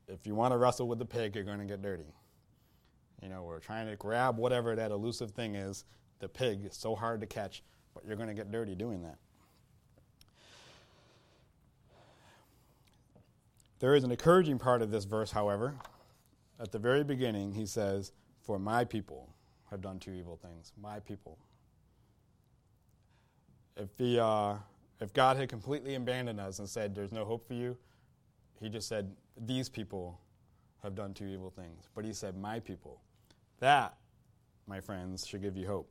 [0.08, 2.14] if you want to wrestle with the pig, you're going to get dirty.
[3.22, 5.86] You know, we're trying to grab whatever that elusive thing is,
[6.20, 7.64] the pig, is so hard to catch,
[7.94, 9.18] but you're going to get dirty doing that.
[13.80, 15.76] There is an encouraging part of this verse, however.
[16.60, 18.12] At the very beginning, he says,
[18.42, 19.30] For my people
[19.70, 20.72] have done two evil things.
[20.82, 21.38] My people.
[23.76, 24.56] If, the, uh,
[25.04, 27.78] if God had completely abandoned us and said, There's no hope for you,
[28.60, 30.20] he just said, These people
[30.82, 31.90] have done two evil things.
[31.94, 33.02] But he said, My people.
[33.60, 33.96] That,
[34.66, 35.90] my friends, should give you hope.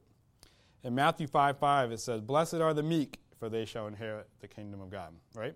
[0.82, 4.48] In Matthew 5 5, it says, Blessed are the meek, for they shall inherit the
[4.48, 5.54] kingdom of God, right?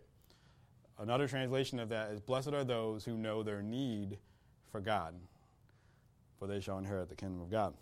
[0.99, 4.19] Another translation of that is, Blessed are those who know their need
[4.71, 5.15] for God,
[6.39, 7.75] for they shall inherit the kingdom of God.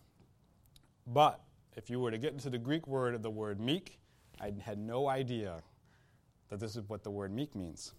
[1.07, 1.41] But
[1.77, 3.99] if you were to get into the Greek word of the word meek,
[4.41, 5.63] I had no idea
[6.49, 7.95] that this is what the word meek means.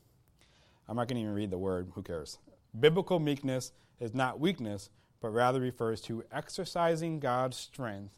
[0.88, 2.38] I'm not going to even read the word, who cares?
[2.80, 4.90] Biblical meekness is not weakness,
[5.22, 8.14] but rather refers to exercising God's strength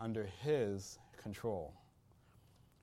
[0.00, 1.74] under His control.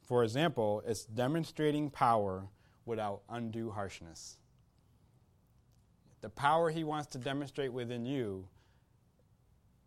[0.01, 2.47] For example, it's demonstrating power
[2.85, 4.37] without undue harshness.
[6.21, 8.47] The power He wants to demonstrate within you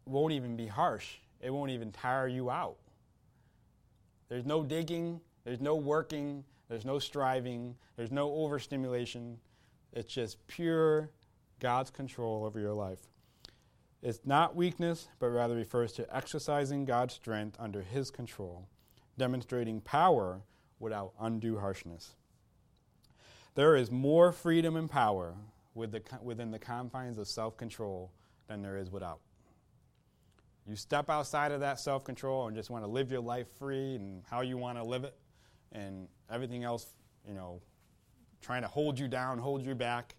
[0.07, 2.77] won't even be harsh, it won't even tire you out.
[4.29, 9.39] There's no digging, there's no working, there's no striving, there's no overstimulation.
[9.93, 11.11] It's just pure
[11.61, 13.01] God's control over your life.
[14.03, 18.69] It's not weakness, but rather refers to exercising God's strength under His control,
[19.17, 20.43] demonstrating power
[20.79, 22.15] without undue harshness.
[23.55, 25.35] There is more freedom and power
[25.75, 28.11] within the confines of self control
[28.47, 29.21] than there is without.
[30.66, 33.96] You step outside of that self control and just want to live your life free
[33.96, 35.14] and how you want to live it,
[35.72, 36.94] and everything else,
[37.29, 37.61] you know,
[38.40, 40.14] trying to hold you down, hold you back.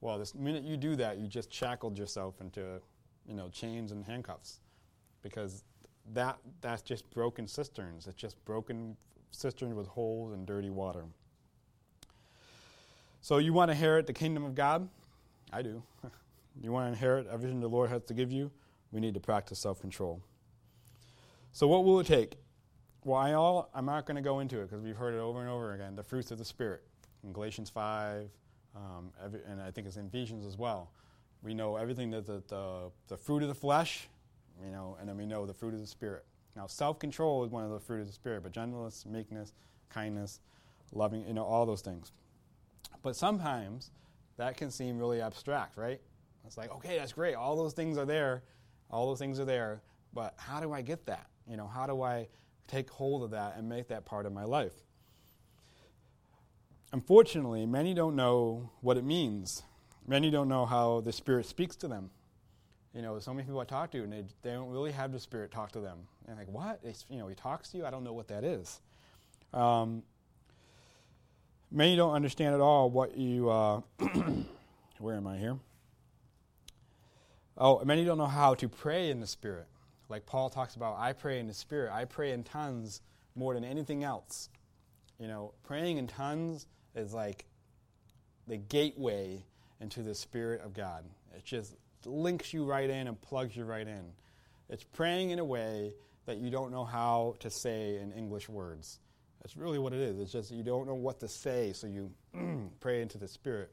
[0.00, 2.80] Well, the minute you do that, you just shackled yourself into,
[3.26, 4.60] you know, chains and handcuffs,
[5.22, 5.64] because
[6.14, 8.06] that that's just broken cisterns.
[8.06, 8.96] It's just broken
[9.30, 11.04] cisterns with holes and dirty water.
[13.20, 14.88] So you want to inherit the kingdom of God?
[15.52, 15.82] I do.
[16.62, 18.50] you want to inherit everything the Lord has to give you?
[18.96, 20.22] We need to practice self control.
[21.52, 22.38] So, what will it take?
[23.04, 25.50] Well, I I'm not going to go into it because we've heard it over and
[25.50, 25.94] over again.
[25.94, 26.82] The fruits of the Spirit
[27.22, 28.30] in Galatians 5,
[28.74, 30.92] um, every, and I think it's in Ephesians as well.
[31.42, 34.08] We know everything that the, the, the fruit of the flesh,
[34.64, 36.24] you know, and then we know the fruit of the Spirit.
[36.56, 39.52] Now, self control is one of the fruit of the Spirit, but gentleness, meekness,
[39.90, 40.40] kindness,
[40.90, 42.12] loving, you know, all those things.
[43.02, 43.90] But sometimes
[44.38, 46.00] that can seem really abstract, right?
[46.46, 47.34] It's like, okay, that's great.
[47.34, 48.42] All those things are there.
[48.90, 49.80] All those things are there.
[50.12, 51.26] But how do I get that?
[51.48, 52.28] You know, how do I
[52.66, 54.72] take hold of that and make that part of my life?
[56.92, 59.62] Unfortunately, many don't know what it means.
[60.06, 62.10] Many don't know how the Spirit speaks to them.
[62.94, 65.20] You know, so many people I talk to, and they, they don't really have the
[65.20, 65.98] Spirit talk to them.
[66.26, 66.80] And like, what?
[66.82, 67.86] It's, you know, He talks to you?
[67.86, 68.80] I don't know what that is.
[69.52, 70.02] Um,
[71.70, 73.50] Many don't understand at all what you.
[73.50, 73.80] Uh,
[74.98, 75.56] where am I here?
[77.58, 79.66] Oh, many don't know how to pray in the Spirit.
[80.08, 81.92] Like Paul talks about, I pray in the Spirit.
[81.92, 83.00] I pray in tongues
[83.34, 84.48] more than anything else.
[85.18, 87.46] You know, praying in tongues is like
[88.46, 89.42] the gateway
[89.80, 91.04] into the Spirit of God.
[91.34, 94.04] It just links you right in and plugs you right in.
[94.68, 95.94] It's praying in a way
[96.26, 98.98] that you don't know how to say in English words.
[99.42, 100.18] That's really what it is.
[100.18, 102.10] It's just you don't know what to say, so you
[102.80, 103.70] pray into the Spirit.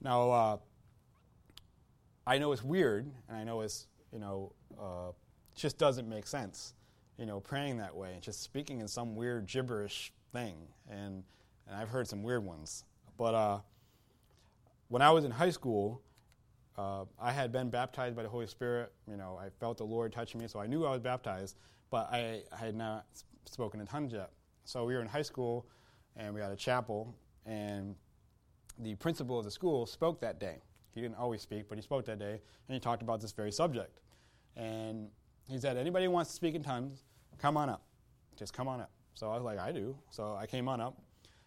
[0.00, 0.56] Now, uh,
[2.28, 5.12] I know it's weird, and I know it's, you know, uh,
[5.56, 6.74] just doesn't make sense,
[7.16, 10.56] you know, praying that way, and just speaking in some weird gibberish thing.
[10.90, 11.24] And,
[11.66, 12.84] and I've heard some weird ones.
[13.16, 13.60] But uh,
[14.88, 16.02] when I was in high school,
[16.76, 18.92] uh, I had been baptized by the Holy Spirit.
[19.10, 21.56] You know, I felt the Lord touching me, so I knew I was baptized,
[21.90, 23.06] but I, I had not
[23.46, 24.32] spoken in tongues yet.
[24.64, 25.66] So we were in high school
[26.14, 27.14] and we had a chapel,
[27.46, 27.94] and
[28.78, 30.58] the principal of the school spoke that day.
[30.94, 33.52] He didn't always speak, but he spoke that day, and he talked about this very
[33.52, 34.00] subject.
[34.56, 35.08] And
[35.48, 37.04] he said, Anybody who wants to speak in tongues,
[37.38, 37.82] come on up.
[38.36, 38.90] Just come on up.
[39.14, 39.96] So I was like, I do.
[40.10, 41.00] So I came on up,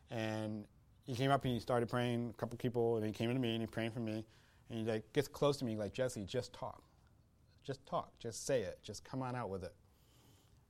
[0.09, 0.65] and
[1.05, 2.29] he came up and he started praying.
[2.29, 4.25] A couple people, and he came to me and he prayed for me.
[4.69, 6.81] And he like gets close to me, like Jesse, just talk,
[7.63, 9.73] just talk, just say it, just come on out with it.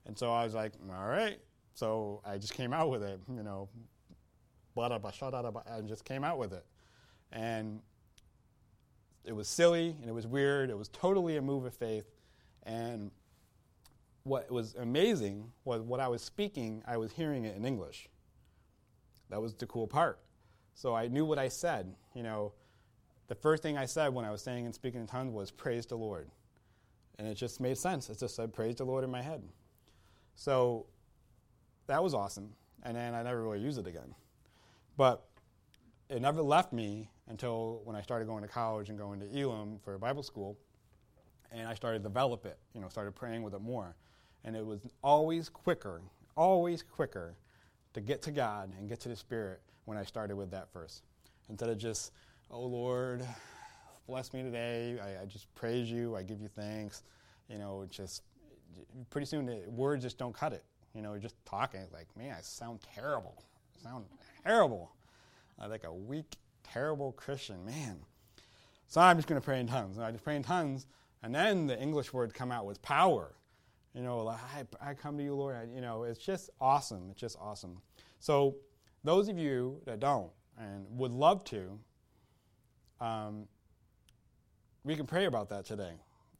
[0.06, 1.38] And so I was like, all right.
[1.74, 3.68] So I just came out with it, you know,
[4.74, 6.64] blah blah blah, and just came out with it.
[7.30, 7.80] And
[9.24, 10.70] it was silly and it was weird.
[10.70, 12.10] It was totally a move of faith.
[12.64, 13.10] And
[14.24, 18.08] what was amazing was what I was speaking, I was hearing it in English.
[19.30, 20.18] That was the cool part.
[20.74, 21.94] So I knew what I said.
[22.14, 22.52] You know,
[23.28, 25.86] the first thing I said when I was saying and speaking in tongues was praise
[25.86, 26.30] the Lord.
[27.18, 28.10] And it just made sense.
[28.10, 29.42] It just said praise the Lord in my head.
[30.34, 30.86] So
[31.86, 32.50] that was awesome.
[32.82, 34.14] And then I never really used it again.
[34.96, 35.24] But
[36.12, 39.78] it never left me until when I started going to college and going to Elim
[39.82, 40.58] for Bible school,
[41.50, 42.58] and I started to develop it.
[42.74, 43.96] You know, started praying with it more,
[44.44, 46.02] and it was always quicker,
[46.36, 47.34] always quicker,
[47.94, 51.02] to get to God and get to the Spirit when I started with that first,
[51.48, 52.12] instead of just,
[52.50, 53.26] oh Lord,
[54.06, 54.98] bless me today.
[55.02, 56.14] I, I just praise you.
[56.14, 57.04] I give you thanks.
[57.48, 58.22] You know, just
[59.10, 60.64] pretty soon the words just don't cut it.
[60.94, 63.42] You know, just talking like, man, I sound terrible.
[63.78, 64.04] I sound
[64.44, 64.90] terrible.
[65.68, 67.98] Like a weak, terrible Christian, man.
[68.88, 69.96] So I'm just going to pray in tongues.
[69.96, 70.86] And I just pray in tongues,
[71.22, 73.34] and then the English words come out with power.
[73.94, 74.38] You know, like,
[74.82, 75.56] I, I come to you, Lord.
[75.56, 77.08] I, you know, it's just awesome.
[77.10, 77.80] It's just awesome.
[78.20, 78.56] So,
[79.04, 81.78] those of you that don't and would love to,
[83.00, 83.46] um,
[84.84, 85.94] we can pray about that today.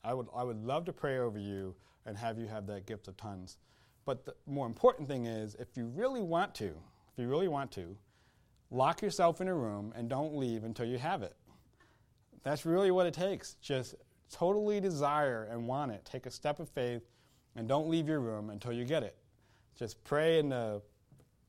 [0.05, 1.75] I would, I would love to pray over you
[2.07, 3.59] and have you have that gift of tongues.
[4.05, 7.71] But the more important thing is, if you really want to, if you really want
[7.73, 7.97] to,
[8.73, 11.37] lock yourself in a room and don't leave until you have it.
[12.43, 13.55] That's really what it takes.
[13.61, 13.95] Just
[14.31, 16.05] totally desire and want it.
[16.05, 17.03] Take a step of faith
[17.55, 19.17] and don't leave your room until you get it.
[19.79, 20.81] Just pray in the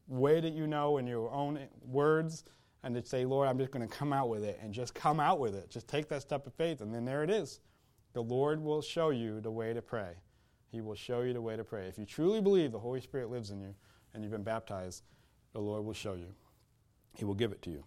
[0.07, 2.43] way that you know in your own words
[2.83, 5.19] and just say, Lord, I'm just going to come out with it and just come
[5.19, 5.69] out with it.
[5.69, 7.61] Just take that step of faith and then there it is.
[8.11, 10.11] The Lord will show you the way to pray.
[10.71, 11.87] He will show you the way to pray.
[11.87, 13.73] If you truly believe the Holy Spirit lives in you
[14.13, 15.03] and you've been baptized,
[15.53, 16.33] the Lord will show you.
[17.15, 17.83] He will give it to you.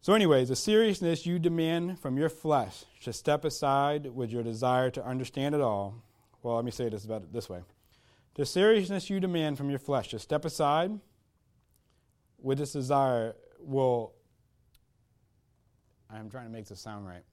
[0.00, 4.90] So, anyways, the seriousness you demand from your flesh should step aside with your desire
[4.90, 6.02] to understand it all.
[6.42, 7.62] Well, let me say this about it this way.
[8.34, 10.92] The seriousness you demand from your flesh should step aside
[12.38, 14.12] with this desire will
[16.10, 17.24] I'm trying to make this sound right.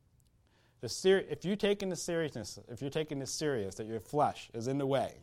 [0.81, 4.49] The ser- if you're taking the seriousness, if you're taking this serious that your flesh
[4.53, 5.13] is in the way,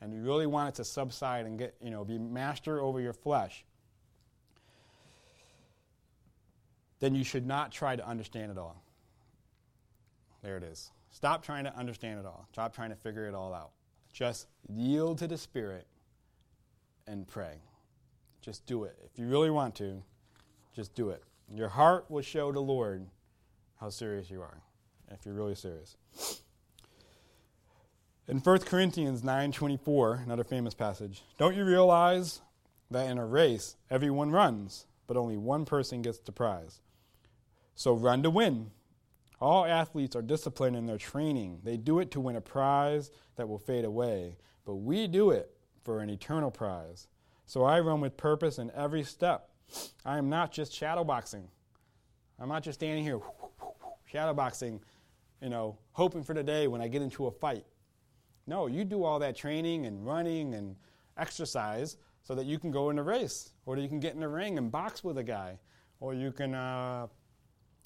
[0.00, 3.14] and you really want it to subside and get, you know, be master over your
[3.14, 3.64] flesh,
[7.00, 8.82] then you should not try to understand it all.
[10.42, 10.90] There it is.
[11.10, 12.46] Stop trying to understand it all.
[12.52, 13.70] Stop trying to figure it all out.
[14.12, 15.86] Just yield to the Spirit
[17.06, 17.60] and pray.
[18.40, 18.96] Just do it.
[19.04, 20.02] If you really want to,
[20.74, 21.22] just do it.
[21.54, 23.06] Your heart will show the Lord
[23.80, 24.58] how serious you are,
[25.10, 25.96] if you're really serious.
[28.28, 32.40] In 1 Corinthians 9:24, another famous passage, don't you realize
[32.90, 36.80] that in a race everyone runs, but only one person gets the prize?
[37.76, 38.70] So run to win.
[39.38, 41.60] All athletes are disciplined in their training.
[41.62, 45.54] They do it to win a prize that will fade away, but we do it
[45.84, 47.06] for an eternal prize.
[47.44, 49.50] So I run with purpose in every step.
[50.06, 51.44] I am not just shadowboxing.
[52.40, 53.20] I'm not just standing here
[54.12, 54.80] shadowboxing,
[55.42, 57.66] you know, hoping for the day when I get into a fight.
[58.46, 60.76] No, you do all that training and running and
[61.18, 64.28] exercise so that you can go in a race, or you can get in a
[64.28, 65.58] ring and box with a guy,
[66.00, 67.06] or you can uh,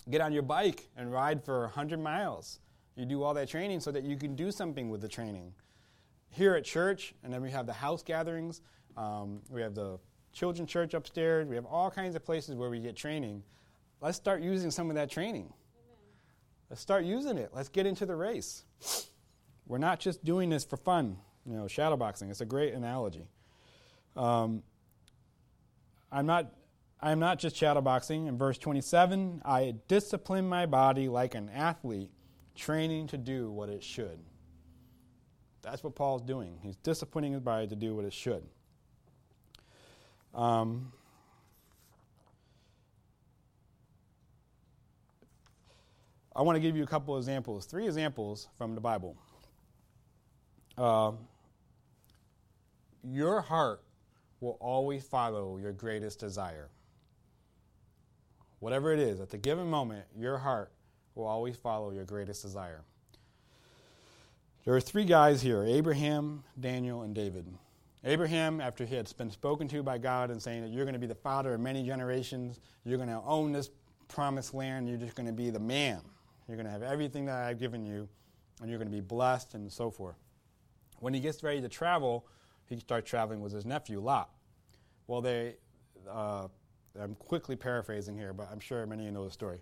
[0.09, 2.61] get on your bike and ride for 100 miles.
[2.97, 5.53] You do all that training so that you can do something with the training.
[6.31, 8.61] Here at church, and then we have the house gatherings,
[8.97, 9.99] um, we have the
[10.33, 13.43] children's church upstairs, we have all kinds of places where we get training.
[14.01, 15.45] Let's start using some of that training.
[15.45, 15.99] Amen.
[16.69, 17.51] Let's start using it.
[17.53, 18.65] Let's get into the race.
[19.67, 22.31] We're not just doing this for fun, you know, shadowboxing.
[22.31, 23.29] It's a great analogy.
[24.17, 24.63] Um,
[26.11, 26.53] I'm not
[27.03, 28.29] I am not just shadowboxing.
[28.29, 32.11] In verse 27, I discipline my body like an athlete,
[32.55, 34.19] training to do what it should.
[35.63, 36.59] That's what Paul's doing.
[36.63, 38.45] He's disciplining his body to do what it should.
[40.35, 40.93] Um,
[46.37, 49.17] I want to give you a couple examples, three examples from the Bible.
[50.77, 51.13] Uh,
[53.03, 53.83] your heart
[54.41, 56.69] will always follow your greatest desire.
[58.61, 60.71] Whatever it is, at the given moment, your heart
[61.15, 62.83] will always follow your greatest desire.
[64.65, 67.47] There are three guys here Abraham, Daniel, and David.
[68.05, 71.01] Abraham, after he had been spoken to by God and saying that you're going to
[71.01, 73.71] be the father of many generations, you're going to own this
[74.09, 76.01] promised land, you're just going to be the man.
[76.47, 78.09] You're going to have everything that I've given you,
[78.61, 80.17] and you're going to be blessed and so forth.
[80.99, 82.27] When he gets ready to travel,
[82.67, 84.31] he starts traveling with his nephew, Lot.
[85.07, 85.57] Well, they,
[86.11, 86.49] uh,
[87.01, 89.61] I'm quickly paraphrasing here, but I'm sure many of you know the story.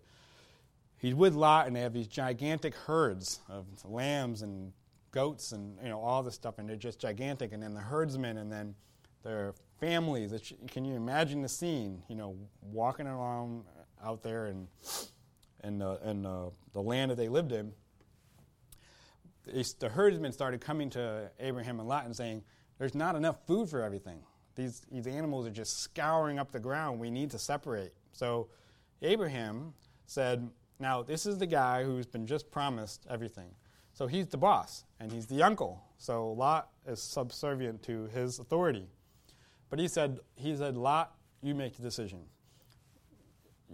[0.96, 4.72] He's with Lot, and they have these gigantic herds of lambs and
[5.10, 7.52] goats and you know all this stuff, and they're just gigantic.
[7.52, 8.74] And then the herdsmen, and then
[9.22, 10.32] their families.
[10.70, 12.02] Can you imagine the scene?
[12.08, 13.64] You know, walking around
[14.02, 14.66] out there and
[15.64, 17.72] in the, the land that they lived in.
[19.44, 22.42] The herdsmen started coming to Abraham and Lot and saying,
[22.78, 24.20] "There's not enough food for everything.
[24.58, 26.98] These, these animals are just scouring up the ground.
[26.98, 27.92] We need to separate.
[28.10, 28.48] So
[29.02, 29.72] Abraham
[30.06, 30.50] said,
[30.80, 33.50] Now, this is the guy who's been just promised everything.
[33.92, 35.80] So he's the boss, and he's the uncle.
[35.98, 38.88] So Lot is subservient to his authority.
[39.70, 42.18] But he said, he said, Lot, you make the decision.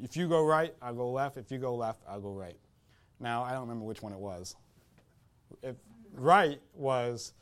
[0.03, 1.39] If you go right, I'll go left.
[1.39, 2.59] If you go left, I'll go right.
[3.21, 4.55] Now, I don't remember which one it was.
[5.63, 5.77] If
[6.13, 7.33] right was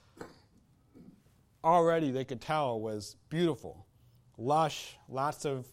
[1.64, 3.86] already, they could tell, was beautiful,
[4.38, 5.66] lush, lots of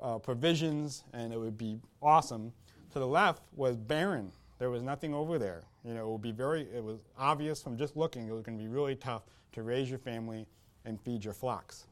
[0.00, 2.52] uh, provisions, and it would be awesome.
[2.92, 4.32] To the left was barren.
[4.58, 5.62] There was nothing over there.
[5.84, 8.58] You know, it would be very, it was obvious from just looking, it was going
[8.58, 9.22] to be really tough
[9.52, 10.46] to raise your family
[10.84, 11.86] and feed your flocks.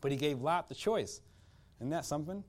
[0.00, 1.20] But he gave Lot the choice.
[1.78, 2.42] Isn't that something?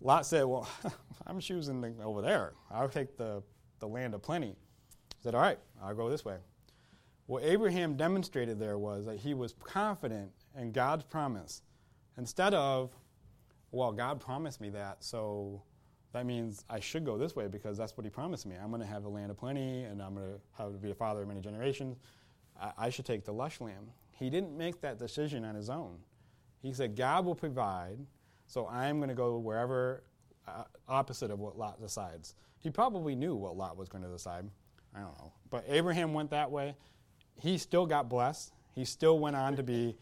[0.00, 0.68] Lot said, Well,
[1.26, 2.54] I'm choosing the, over there.
[2.70, 3.42] I'll take the,
[3.78, 4.48] the land of plenty.
[4.48, 6.36] He said, All right, I'll go this way.
[7.32, 11.62] What Abraham demonstrated there was that he was confident in God's promise
[12.18, 12.90] instead of,
[13.70, 15.62] Well, God promised me that, so
[16.12, 18.56] that means I should go this way because that's what he promised me.
[18.62, 20.90] I'm going to have a land of plenty and I'm going to have to be
[20.90, 21.96] a father of many generations.
[22.60, 23.88] I, I should take the lush land.
[24.10, 26.00] He didn't make that decision on his own.
[26.60, 27.96] He said, God will provide,
[28.46, 30.02] so I'm going to go wherever
[30.46, 32.34] uh, opposite of what Lot decides.
[32.58, 34.50] He probably knew what Lot was going to decide.
[34.94, 35.32] I don't know.
[35.48, 36.76] But Abraham went that way.
[37.40, 38.52] He still got blessed.
[38.74, 39.96] He still went on to be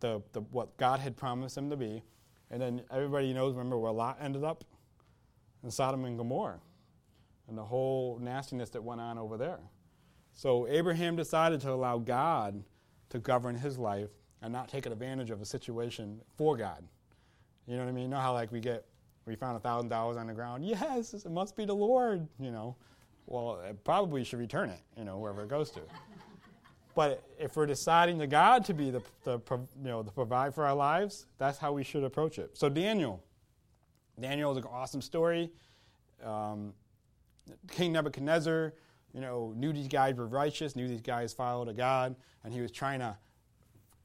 [0.00, 2.02] the, the what God had promised him to be.
[2.50, 4.64] And then everybody knows, remember where Lot ended up?
[5.62, 6.60] In Sodom and Gomorrah.
[7.48, 9.60] And the whole nastiness that went on over there.
[10.34, 12.62] So Abraham decided to allow God
[13.10, 14.10] to govern his life
[14.40, 16.82] and not take advantage of a situation for God.
[17.66, 18.04] You know what I mean?
[18.04, 18.84] You know how like we get
[19.24, 20.66] we found a thousand dollars on the ground.
[20.66, 22.26] Yes, it must be the Lord.
[22.40, 22.76] You know,
[23.26, 24.80] well, it probably should return it.
[24.96, 25.80] You know, wherever it goes to.
[26.94, 30.66] But if we're deciding to God to be the, the you know the provide for
[30.66, 32.56] our lives, that's how we should approach it.
[32.56, 33.22] So Daniel,
[34.20, 35.50] Daniel is an awesome story.
[36.24, 36.74] Um,
[37.70, 38.74] King Nebuchadnezzar,
[39.12, 42.14] you know, knew these guys were righteous, knew these guys followed a God,
[42.44, 43.16] and he was trying to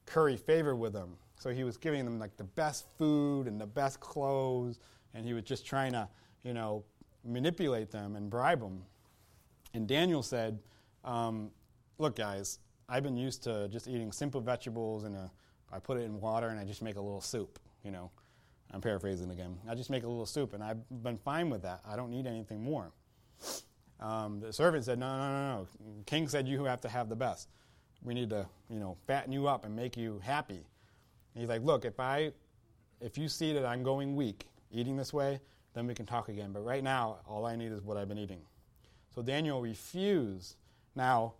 [0.06, 1.16] curry favor with them.
[1.38, 4.80] So he was giving them like the best food and the best clothes,
[5.14, 6.08] and he was just trying to,
[6.42, 6.84] you know,
[7.24, 8.82] manipulate them and bribe them.
[9.74, 10.58] And Daniel said,
[11.04, 11.50] um,
[11.98, 12.58] "Look, guys,
[12.88, 15.30] I've been used to just eating simple vegetables and a,
[15.72, 17.58] I put it in water and I just make a little soup.
[17.84, 18.10] You know,
[18.72, 19.58] I'm paraphrasing again.
[19.68, 21.80] I just make a little soup, and I've been fine with that.
[21.86, 22.92] I don't need anything more."
[24.00, 25.66] Um, the servant said, "No, no, no, no.
[26.06, 27.48] King said you have to have the best."
[28.02, 30.66] we need to, you know, fatten you up and make you happy.
[31.34, 32.32] And he's like, look, if I,
[33.00, 35.40] if you see that I'm going weak eating this way,
[35.74, 36.52] then we can talk again.
[36.52, 38.40] But right now, all I need is what I've been eating.
[39.14, 40.56] So Daniel refused.
[40.94, 41.34] Now,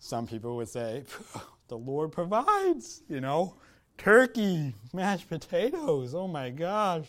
[0.00, 1.04] some people would say,
[1.68, 3.54] the Lord provides, you know,
[3.98, 6.14] turkey, mashed potatoes.
[6.14, 7.06] Oh my gosh.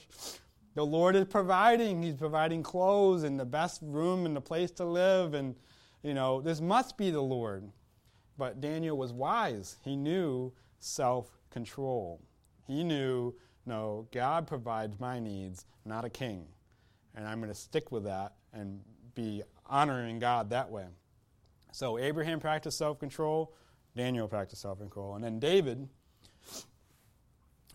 [0.76, 2.04] The Lord is providing.
[2.04, 5.34] He's providing clothes and the best room and the place to live.
[5.34, 5.56] And,
[6.04, 7.70] you know, this must be the Lord.
[8.38, 9.78] But Daniel was wise.
[9.84, 12.22] He knew self control.
[12.68, 13.34] He knew,
[13.66, 16.46] no, God provides my needs, not a king.
[17.16, 18.82] And I'm going to stick with that and
[19.16, 20.86] be honoring God that way.
[21.72, 23.54] So Abraham practiced self control,
[23.96, 25.16] Daniel practiced self control.
[25.16, 25.88] And then David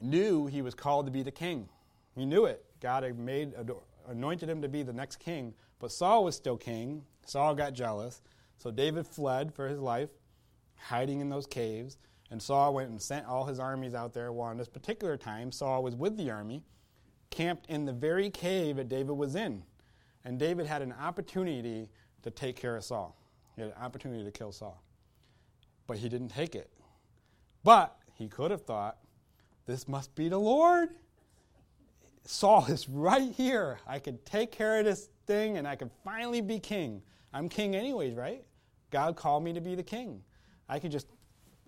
[0.00, 1.68] knew he was called to be the king.
[2.14, 2.64] He knew it.
[2.80, 3.54] God had made,
[4.08, 5.54] anointed him to be the next king.
[5.78, 7.02] But Saul was still king.
[7.24, 8.22] Saul got jealous.
[8.58, 10.10] So David fled for his life
[10.76, 11.98] hiding in those caves.
[12.30, 14.32] And Saul went and sent all his armies out there.
[14.32, 16.64] Well, on this particular time, Saul was with the army,
[17.30, 19.62] camped in the very cave that David was in.
[20.24, 21.88] And David had an opportunity
[22.22, 23.16] to take care of Saul.
[23.56, 24.80] He had an opportunity to kill Saul.
[25.86, 26.70] But he didn't take it.
[27.64, 28.98] But he could have thought,
[29.66, 30.90] this must be the Lord.
[32.24, 33.78] Saul is right here.
[33.86, 37.02] I can take care of this thing and I can finally be king.
[37.32, 38.44] I'm king, anyways, right?
[38.90, 40.22] God called me to be the king.
[40.68, 41.08] I could just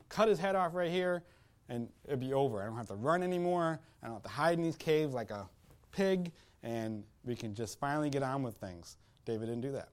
[0.09, 1.25] cut his head off right here
[1.69, 2.63] and it'd be over.
[2.63, 3.81] I don't have to run anymore.
[4.03, 5.49] I don't have to hide in these caves like a
[5.93, 6.33] pig,
[6.63, 8.97] and we can just finally get on with things.
[9.25, 9.91] David didn't do that.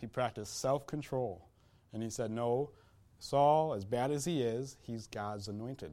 [0.00, 1.48] He practiced self control.
[1.92, 2.70] And he said, No,
[3.18, 5.92] Saul, as bad as he is, he's God's anointed.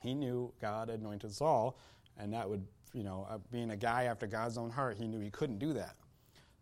[0.00, 1.78] He knew God anointed Saul,
[2.18, 5.20] and that would, you know, uh, being a guy after God's own heart, he knew
[5.20, 5.96] he couldn't do that.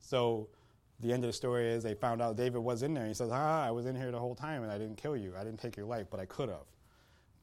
[0.01, 0.49] So
[1.01, 3.07] the end of the story is they found out David was in there.
[3.07, 5.35] He says, Ah, I was in here the whole time and I didn't kill you.
[5.39, 6.67] I didn't take your life, but I could have.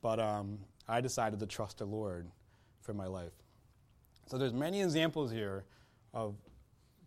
[0.02, 2.28] But um, I decided to trust the Lord
[2.82, 3.32] for my life.
[4.28, 5.64] So there's many examples here
[6.14, 6.36] of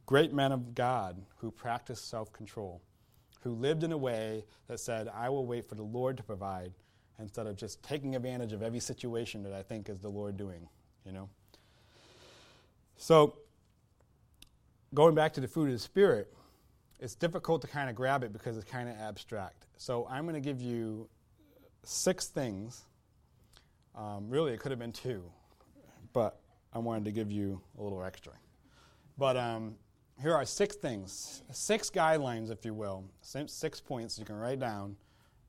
[0.08, 2.80] great men of God who practiced self control,
[3.42, 6.72] who lived in a way that said, I will wait for the Lord to provide,
[7.18, 10.66] instead of just taking advantage of every situation that I think is the Lord doing,
[11.04, 11.28] you know.
[12.96, 13.36] So,
[14.94, 16.32] going back to the fruit of the Spirit,
[16.98, 19.66] it's difficult to kind of grab it because it's kind of abstract.
[19.76, 21.06] So, I'm going to give you
[21.84, 22.86] six things.
[23.94, 25.22] Um, really, it could have been two,
[26.14, 26.40] but
[26.72, 28.32] I wanted to give you a little extra.
[29.18, 29.74] But um,
[30.20, 34.96] here are six things, six guidelines, if you will, six points you can write down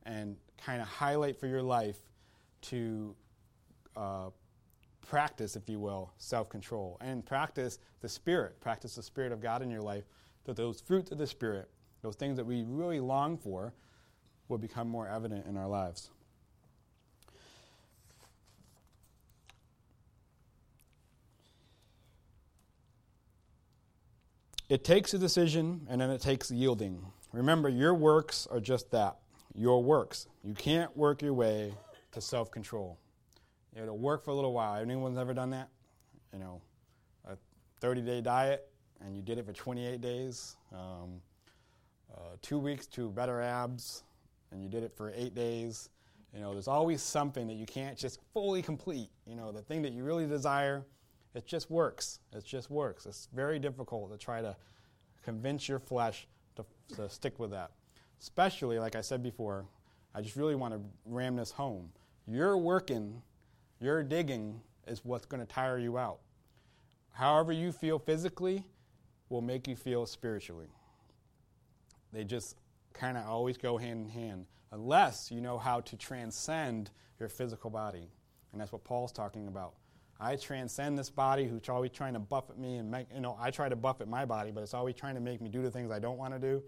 [0.04, 1.98] and kind of highlight for your life
[2.62, 3.16] to
[3.96, 4.30] uh,
[5.08, 9.62] practice, if you will, self control and practice the Spirit, practice the Spirit of God
[9.62, 10.04] in your life,
[10.46, 11.70] that those fruits of the Spirit,
[12.02, 13.74] those things that we really long for,
[14.48, 16.12] will become more evident in our lives.
[24.70, 27.04] It takes a decision and then it takes yielding.
[27.34, 29.18] Remember, your works are just that
[29.56, 30.28] your works.
[30.44, 31.74] You can't work your way
[32.12, 32.98] to self control.
[33.76, 34.80] It'll work for a little while.
[34.82, 35.70] Anyone's ever done that?
[36.34, 36.62] You know,
[37.28, 37.38] a
[37.82, 38.68] 30 day diet
[39.02, 41.22] and you did it for 28 days, um,
[42.14, 44.04] uh, two weeks to better abs,
[44.52, 45.90] and you did it for eight days.
[46.34, 49.10] You know, there's always something that you can't just fully complete.
[49.26, 50.86] You know, the thing that you really desire,
[51.36, 52.20] it just works.
[52.34, 53.06] It just works.
[53.06, 54.56] It's very difficult to try to
[55.24, 56.66] convince your flesh to,
[56.96, 57.72] to stick with that.
[58.20, 59.66] Especially, like I said before,
[60.14, 61.90] I just really want to ram this home.
[62.28, 63.22] You're working,
[63.80, 66.20] your digging is what's going to tire you out.
[67.12, 68.64] However, you feel physically
[69.30, 70.68] will make you feel spiritually.
[72.12, 72.56] They just
[72.94, 77.70] kind of always go hand in hand, unless you know how to transcend your physical
[77.70, 78.10] body.
[78.52, 79.74] And that's what Paul's talking about.
[80.20, 83.52] I transcend this body who's always trying to buffet me and make, you know, I
[83.52, 85.92] try to buffet my body, but it's always trying to make me do the things
[85.92, 86.62] I don't want to do.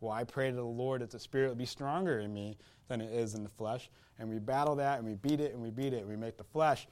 [0.00, 3.00] Well, I pray to the Lord that the Spirit will be stronger in me than
[3.00, 3.90] it is in the flesh.
[4.18, 6.00] And we battle that and we beat it and we beat it.
[6.00, 6.86] And we make the flesh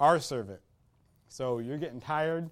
[0.00, 0.60] our servant.
[1.28, 2.48] So you're getting tired.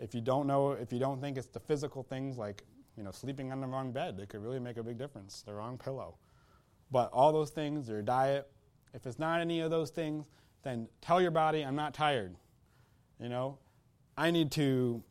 [0.00, 2.64] If you don't know, if you don't think it's the physical things like,
[2.96, 5.42] you know, sleeping on the wrong bed, it could really make a big difference.
[5.46, 6.16] The wrong pillow.
[6.90, 8.50] But all those things, your diet,
[8.92, 10.26] if it's not any of those things,
[10.62, 12.34] then tell your body, I'm not tired.
[13.20, 13.58] You know,
[14.16, 15.02] I need to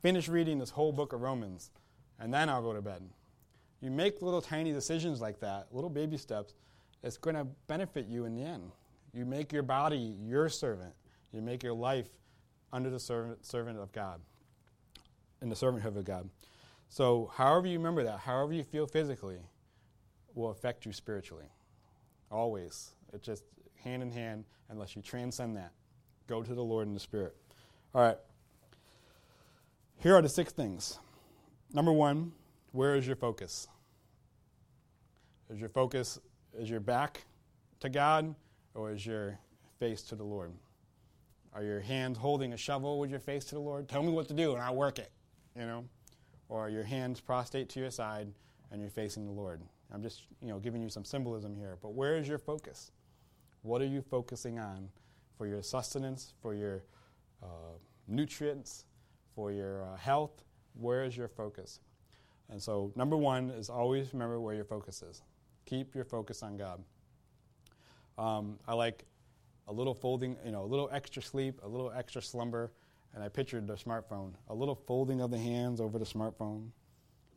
[0.00, 1.70] finish reading this whole book of Romans,
[2.18, 3.02] and then I'll go to bed.
[3.80, 6.54] You make little tiny decisions like that, little baby steps,
[7.02, 8.70] it's going to benefit you in the end.
[9.12, 10.94] You make your body your servant.
[11.32, 12.08] You make your life
[12.72, 14.20] under the servant, servant of God,
[15.42, 16.28] in the servanthood of God.
[16.88, 19.38] So, however you remember that, however you feel physically,
[20.34, 21.46] will affect you spiritually.
[22.30, 22.92] Always.
[23.12, 23.44] It just
[23.84, 25.72] hand in hand unless you transcend that.
[26.26, 27.36] Go to the Lord in the Spirit.
[27.94, 28.18] All right.
[29.98, 30.98] Here are the six things.
[31.72, 32.32] Number one,
[32.72, 33.68] where is your focus?
[35.50, 36.18] Is your focus,
[36.58, 37.24] is your back
[37.80, 38.34] to God,
[38.74, 39.38] or is your
[39.78, 40.52] face to the Lord?
[41.52, 43.88] Are your hands holding a shovel with your face to the Lord?
[43.88, 45.12] Tell me what to do and I'll work it,
[45.56, 45.84] you know?
[46.48, 48.28] Or your hands prostrate to your side
[48.72, 49.60] and you're facing the Lord?
[49.92, 51.78] I'm just, you know, giving you some symbolism here.
[51.80, 52.90] But where is your focus?
[53.64, 54.90] What are you focusing on
[55.38, 56.84] for your sustenance, for your
[57.42, 58.84] uh, nutrients,
[59.34, 60.44] for your uh, health?
[60.74, 61.80] Where is your focus?
[62.50, 65.22] And so, number one is always remember where your focus is.
[65.64, 66.84] Keep your focus on God.
[68.18, 69.06] Um, I like
[69.66, 72.70] a little folding, you know, a little extra sleep, a little extra slumber,
[73.14, 76.68] and I pictured the smartphone, a little folding of the hands over the smartphone,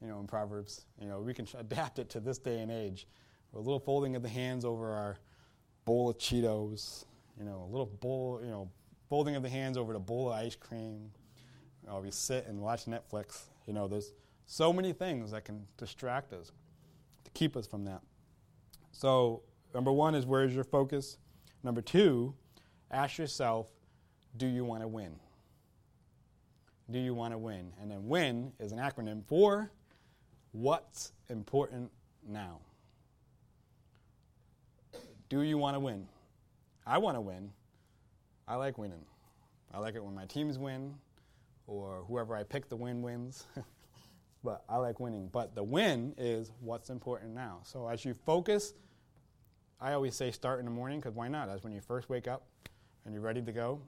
[0.02, 0.88] you know, in Proverbs.
[1.00, 3.08] You know, we can adapt it to this day and age.
[3.56, 5.18] A little folding of the hands over our
[5.88, 7.06] bowl of Cheetos,
[7.40, 8.70] you know, a little bowl, you know,
[9.10, 11.10] folding of the hands over the bowl of ice cream.
[11.88, 13.44] Know, we sit and watch Netflix.
[13.66, 14.12] You know, there's
[14.46, 16.52] so many things that can distract us
[17.24, 18.02] to keep us from that.
[18.92, 21.18] So, number one is where is your focus?
[21.64, 22.34] Number two,
[22.92, 23.68] ask yourself,
[24.36, 25.16] do you want to win?
[26.92, 27.72] Do you want to win?
[27.82, 29.72] And then win is an acronym for
[30.52, 31.92] what's important
[32.28, 32.60] now.
[35.30, 36.08] Do you want to win?
[36.86, 37.52] I want to win.
[38.48, 39.04] I like winning.
[39.74, 40.96] I like it when my teams win
[41.68, 43.46] or whoever I pick the win wins.
[44.44, 45.28] but I like winning.
[45.32, 47.60] But the win is what's important now.
[47.64, 48.74] So as you focus,
[49.82, 51.48] I always say start in the morning because why not?
[51.48, 52.48] That's when you first wake up
[53.04, 53.82] and you're ready to go.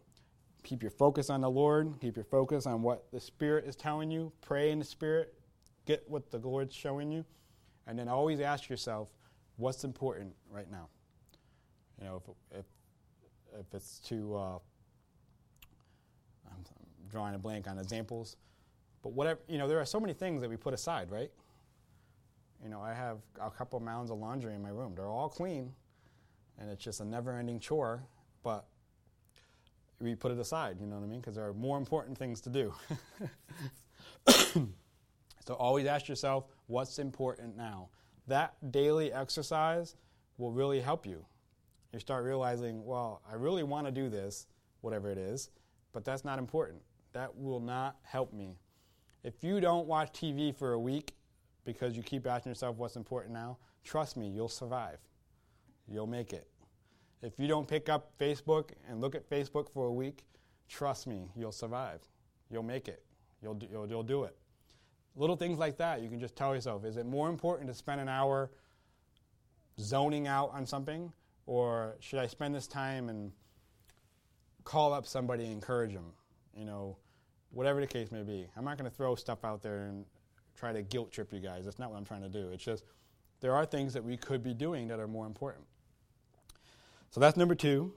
[0.64, 1.94] Keep your focus on the Lord.
[2.02, 4.34] Keep your focus on what the Spirit is telling you.
[4.42, 5.34] Pray in the Spirit.
[5.86, 7.24] Get what the Lord's showing you.
[7.88, 9.08] And then always ask yourself,
[9.56, 10.90] what's important right now?
[12.00, 12.22] You know,
[12.52, 12.66] if, if,
[13.60, 14.60] if it's too, uh,
[16.48, 16.64] I'm
[17.10, 18.38] drawing a blank on examples,
[19.04, 21.32] but whatever, you know, there are so many things that we put aside, right?
[22.64, 24.94] You know, I have a couple mounds of laundry in my room.
[24.96, 25.74] They're all clean.
[26.58, 28.04] and it's just a never ending chore,
[28.44, 28.66] but
[30.02, 31.20] we put it aside, you know what I mean?
[31.20, 32.74] Because there are more important things to do.
[35.46, 37.90] so always ask yourself, what's important now?
[38.28, 39.96] That daily exercise
[40.38, 41.26] will really help you.
[41.94, 44.48] You start realizing, well, I really want to do this,
[44.82, 45.50] whatever it is,
[45.92, 46.82] but that's not important.
[47.14, 48.58] That will not help me.
[49.24, 51.16] If you don't watch TV for a week
[51.66, 55.00] because you keep asking yourself what's important now, trust me, you'll survive.
[55.88, 56.48] You'll make it.
[57.22, 60.24] If you don't pick up Facebook and look at Facebook for a week,
[60.70, 62.00] trust me, you'll survive.
[62.50, 63.04] You'll make it.
[63.42, 64.36] You'll do, you'll, you'll do it.
[65.16, 68.00] Little things like that, you can just tell yourself is it more important to spend
[68.00, 68.52] an hour
[69.80, 71.12] zoning out on something,
[71.50, 73.32] or should I spend this time and
[74.66, 76.14] call up somebody and encourage them?
[76.56, 76.98] You know,
[77.50, 78.48] whatever the case may be.
[78.56, 80.06] I'm not going to throw stuff out there and
[80.56, 81.66] try to guilt trip you guys.
[81.66, 82.50] That's not what I'm trying to do.
[82.54, 82.84] It's just
[83.42, 85.66] there are things that we could be doing that are more important.
[87.10, 87.94] So that's number two.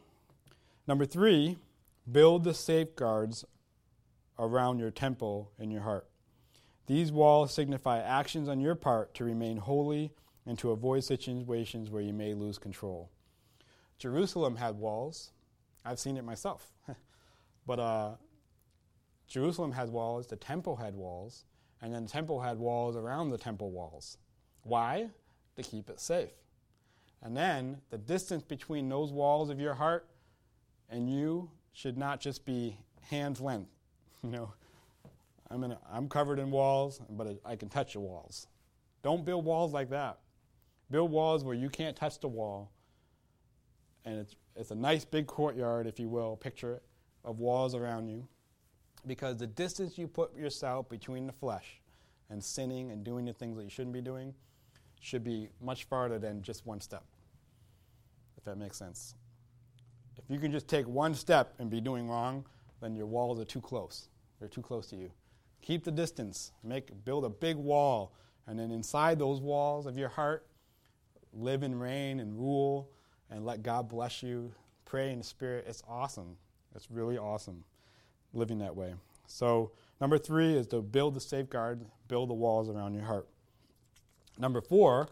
[0.88, 1.58] Number three,
[2.10, 3.44] build the safeguards
[4.38, 6.08] around your temple and your heart.
[6.86, 10.14] These walls signify actions on your part to remain holy
[10.46, 13.10] and to avoid situations where you may lose control.
[13.98, 15.30] Jerusalem had walls.
[15.84, 16.72] I've seen it myself.
[17.66, 18.10] but uh,
[19.28, 21.44] Jerusalem had walls, the temple had walls,
[21.80, 24.18] and then the temple had walls around the temple walls.
[24.62, 25.08] Why?
[25.56, 26.30] To keep it safe.
[27.22, 30.06] And then the distance between those walls of your heart
[30.90, 32.76] and you should not just be
[33.10, 33.70] hand's length.
[34.24, 34.52] You know,
[35.50, 38.46] I'm, in a, I'm covered in walls, but I can touch the walls.
[39.02, 40.20] Don't build walls like that.
[40.92, 42.70] Build walls where you can't touch the wall.
[44.04, 46.82] And it's, it's a nice big courtyard, if you will, picture it,
[47.24, 48.26] of walls around you.
[49.06, 51.80] Because the distance you put yourself between the flesh
[52.30, 54.34] and sinning and doing the things that you shouldn't be doing
[55.00, 57.02] should be much farther than just one step,
[58.36, 59.14] if that makes sense.
[60.16, 62.44] If you can just take one step and be doing wrong,
[62.80, 64.08] then your walls are too close.
[64.38, 65.10] They're too close to you.
[65.60, 66.52] Keep the distance.
[66.62, 68.14] Make build a big wall,
[68.46, 70.46] and then inside those walls of your heart,
[71.32, 72.90] live and reign and rule,
[73.32, 74.52] and let God bless you.
[74.84, 75.64] Pray in the Spirit.
[75.66, 76.36] It's awesome.
[76.74, 77.64] It's really awesome
[78.32, 78.94] living that way.
[79.26, 83.26] So number three is to build the safeguard, build the walls around your heart.
[84.38, 85.08] Number four,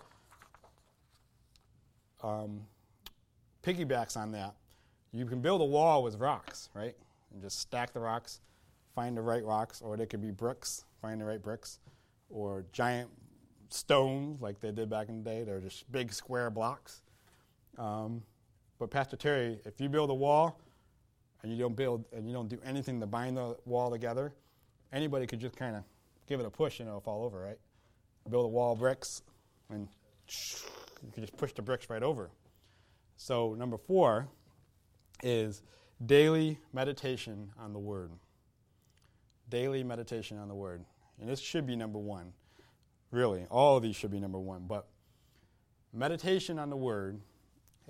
[2.23, 2.63] um,
[3.63, 4.55] piggybacks on that.
[5.13, 6.95] You can build a wall with rocks, right?
[7.33, 8.41] And just stack the rocks,
[8.95, 11.79] find the right rocks, or they could be bricks, find the right bricks,
[12.29, 13.11] or giant
[13.71, 15.43] stones like they did back in the day.
[15.43, 17.03] They're just big square blocks.
[17.79, 18.23] Um,
[18.79, 20.59] but Pastor Terry, if you build a wall
[21.43, 24.33] and you don't build and you don't do anything to bind the wall together,
[24.93, 25.83] anybody could just kind of
[26.27, 27.59] give it a push and it'll fall over, right?
[28.29, 29.23] build a wall of bricks,
[29.71, 29.89] and
[31.03, 32.31] you can just push the bricks right over.
[33.17, 34.29] So, number four
[35.23, 35.63] is
[36.05, 38.13] daily meditation on the Word.
[39.49, 40.85] Daily meditation on the Word.
[41.21, 42.33] And this should be number one.
[43.11, 44.67] Really, all of these should be number one.
[44.67, 44.87] But
[45.93, 47.21] meditation on the Word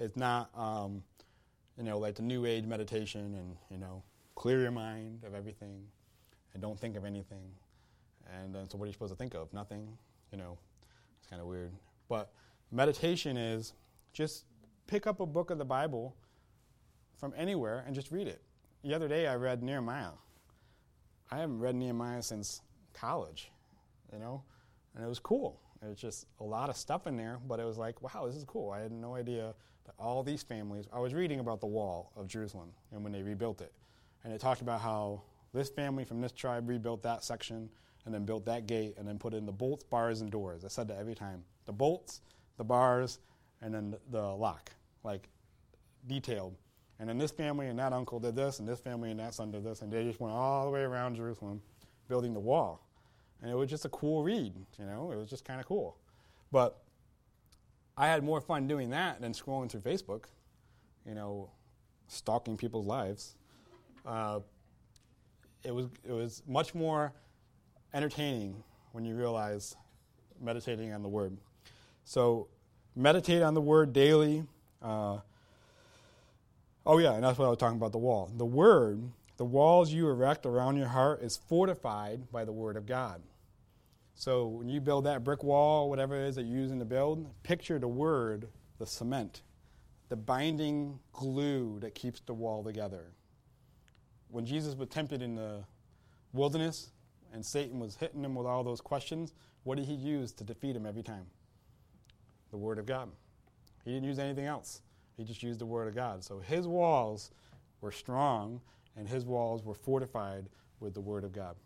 [0.01, 1.05] is not, um,
[1.77, 4.03] you know, like the New Age meditation and, you know,
[4.35, 5.87] clear your mind of everything
[6.53, 7.53] and don't think of anything.
[8.35, 9.53] And then, so what are you supposed to think of?
[9.53, 9.97] Nothing
[10.31, 10.59] you know,
[11.19, 11.73] it's kind of weird.
[12.09, 12.31] But
[12.71, 13.73] meditation is
[14.13, 14.45] just
[14.87, 16.17] pick up a book of the Bible
[17.19, 18.41] from anywhere and just read it.
[18.83, 20.13] The other day I read Nehemiah.
[21.31, 23.53] I haven't read Nehemiah since college,
[24.13, 24.43] you know,
[24.95, 25.61] and it was cool.
[25.83, 28.45] Was just a lot of stuff in there, but it was like, wow, this is
[28.45, 28.71] cool.
[28.71, 29.55] I had no idea
[29.87, 30.87] that all these families.
[30.93, 33.73] I was reading about the wall of Jerusalem and when they rebuilt it,
[34.23, 35.23] and it talked about how
[35.55, 37.71] this family from this tribe rebuilt that section
[38.05, 40.67] and then built that gate and then put in the bolts, bars, and doors.
[40.67, 41.43] I said that every time.
[41.65, 42.21] The bolts,
[42.59, 43.19] the bars,
[43.63, 44.71] and then the lock,
[45.03, 45.31] like
[46.07, 46.57] detailed.
[46.99, 49.51] And then this family and that uncle did this, and this family and that son
[49.51, 51.63] did this, and they just went all the way around Jerusalem
[52.07, 52.87] building the wall.
[53.43, 55.97] And it was just a cool read, you know, it was just kind of cool.
[56.53, 56.79] But
[57.97, 60.25] I had more fun doing that than scrolling through Facebook,
[61.07, 61.51] you know,
[62.09, 63.37] stalking people's lives.
[64.05, 64.41] Uh,
[65.65, 67.13] it was it was much more
[67.93, 68.63] entertaining
[68.93, 69.77] when you realize
[70.41, 71.37] meditating on the Word.
[72.05, 72.49] So,
[72.97, 74.45] meditate on the Word daily.
[74.83, 75.19] Uh,
[76.87, 78.31] oh, yeah, and that's what I was talking about the wall.
[78.37, 79.03] The Word,
[79.37, 83.23] the walls you erect around your heart, is fortified by the Word of God.
[84.21, 87.27] So, when you build that brick wall, whatever it is that you're using to build,
[87.43, 89.41] picture the Word, the cement,
[90.11, 93.13] the binding glue that keeps the wall together.
[94.29, 95.65] When Jesus was tempted in the
[96.35, 96.91] wilderness,
[97.33, 100.77] and Satan was hitting him with all those questions, what did he use to defeat
[100.77, 101.25] him every time?
[102.51, 103.09] The Word of God.
[103.87, 104.83] He didn't use anything else.
[105.17, 106.23] He just used the word of God.
[106.23, 107.31] So his walls
[107.81, 108.61] were strong,
[108.99, 110.45] and his walls were fortified
[110.79, 111.57] with the word of God.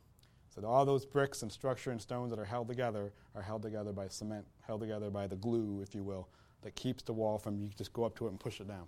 [0.54, 3.92] So all those bricks and structure and stones that are held together are held together
[3.92, 6.28] by cement, held together by the glue, if you will,
[6.62, 8.86] that keeps the wall from you just go up to it and push it down.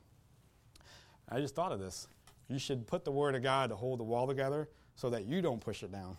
[1.29, 2.07] I just thought of this.
[2.49, 5.43] You should put the word of God to hold the wall together so that you
[5.43, 6.17] don't push it down.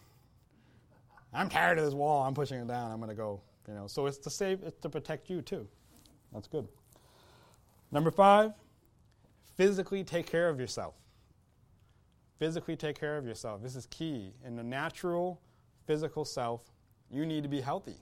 [1.34, 2.24] I'm tired of this wall.
[2.24, 2.92] I'm pushing it down.
[2.92, 3.42] I'm going to go.
[3.70, 5.68] You know, so it's to save, it's to protect you too.
[6.34, 6.68] That's good.
[7.92, 8.52] Number five,
[9.56, 10.96] physically take care of yourself.
[12.40, 13.62] Physically take care of yourself.
[13.62, 14.34] This is key.
[14.46, 15.42] In the natural,
[15.86, 16.62] physical self,
[17.10, 17.96] you need to be healthy.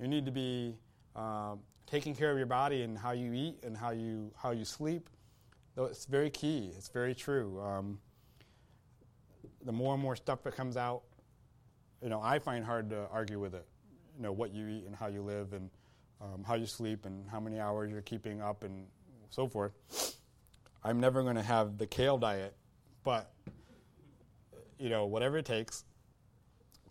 [0.00, 0.76] You need to be
[1.14, 1.56] uh,
[1.86, 5.10] taking care of your body and how you eat and how you how you sleep.
[5.76, 6.72] It's very key.
[6.76, 7.60] It's very true.
[7.60, 7.98] Um,
[9.64, 11.02] the more and more stuff that comes out,
[12.02, 13.66] you know, I find hard to argue with it.
[14.16, 15.70] You know, what you eat and how you live and
[16.20, 18.86] um, how you sleep and how many hours you're keeping up and
[19.30, 19.72] so forth.
[20.82, 22.54] I'm never going to have the kale diet,
[23.04, 23.32] but
[24.78, 25.84] you know, whatever it takes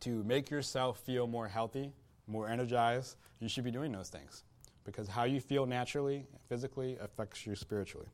[0.01, 1.91] to make yourself feel more healthy,
[2.27, 4.43] more energized, you should be doing those things
[4.85, 8.07] because how you feel naturally, physically, affects you spiritually.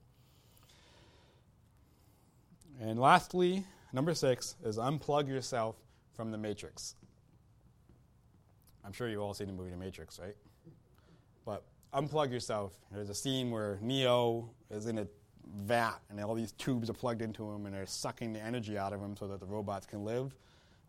[2.82, 5.76] And lastly, number six is unplug yourself
[6.14, 6.96] from the Matrix.
[8.86, 10.36] I'm sure you've all seen the movie The Matrix, right?
[11.46, 12.74] But unplug yourself.
[12.92, 15.08] There's a scene where Neo is in a
[15.54, 18.94] vat and all these tubes are plugged into him and they're sucking the energy out
[18.94, 20.36] of him so that the robots can live.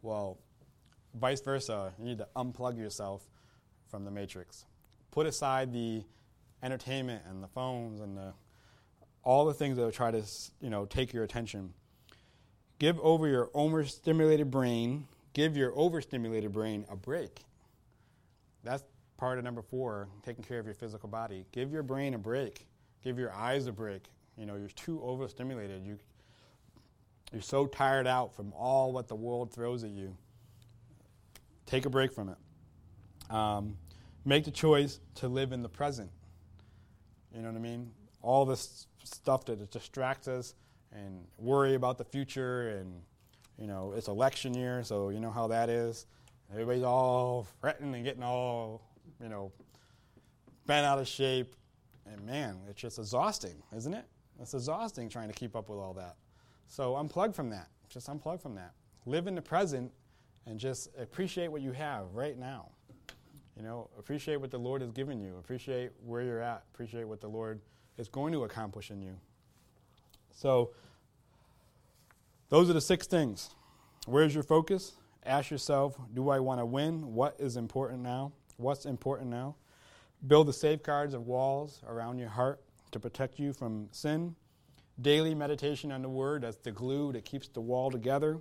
[0.03, 0.39] Well,
[1.15, 3.23] vice versa, you need to unplug yourself
[3.91, 4.65] from the Matrix.
[5.11, 6.03] Put aside the
[6.63, 8.33] entertainment and the phones and the,
[9.23, 10.23] all the things that will try to
[10.61, 11.73] you know, take your attention.
[12.79, 17.41] Give over your overstimulated brain, give your overstimulated brain a break.
[18.65, 18.85] That's
[19.17, 21.47] part of number four, taking care of your physical body.
[21.53, 22.67] Give your brain a break.
[23.03, 24.03] Give your eyes a break.
[24.37, 25.85] You know, you're too overstimulated.
[25.85, 25.99] You,
[27.33, 30.17] you're so tired out from all what the world throws at you.
[31.65, 33.35] Take a break from it.
[33.35, 33.77] Um,
[34.25, 36.11] make the choice to live in the present.
[37.35, 37.91] You know what I mean?
[38.23, 40.55] All this stuff that distracts us
[40.93, 42.93] and worry about the future and
[43.59, 46.07] you know it's election year so you know how that is
[46.53, 48.83] everybody's all fretting and getting all
[49.23, 49.53] you know
[50.67, 51.55] bent out of shape
[52.11, 54.05] and man it's just exhausting isn't it
[54.41, 56.17] it's exhausting trying to keep up with all that.
[56.69, 57.69] So unplug from that.
[57.89, 58.73] Just unplug from that.
[59.07, 59.93] Live in the present
[60.47, 62.71] and just appreciate what you have right now.
[63.57, 65.37] You know, appreciate what the Lord has given you.
[65.39, 66.65] Appreciate where you're at.
[66.75, 67.61] Appreciate what the Lord
[67.97, 69.17] is going to accomplish in you.
[70.31, 70.73] So,
[72.51, 73.51] those are the six things.
[74.07, 74.93] Where's your focus?
[75.25, 77.15] Ask yourself, do I want to win?
[77.15, 78.33] What is important now?
[78.59, 79.57] What's important now?
[80.27, 82.61] Build the safeguards of walls around your heart
[82.93, 84.35] to protect you from sin.
[85.01, 88.39] Daily meditation on the Word, that's the glue that keeps the wall together.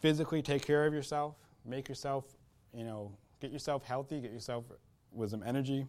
[0.00, 1.34] Physically take care of yourself.
[1.64, 2.24] Make yourself,
[2.74, 4.64] you know, get yourself healthy, get yourself
[5.12, 5.86] with some energy.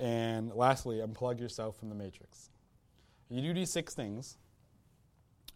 [0.00, 2.50] And lastly, unplug yourself from the matrix.
[3.30, 4.38] You do these six things,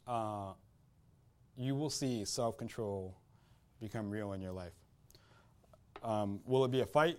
[0.07, 0.53] uh,
[1.57, 3.15] you will see self control
[3.81, 4.73] become real in your life.
[6.03, 7.19] Um, will it be a fight?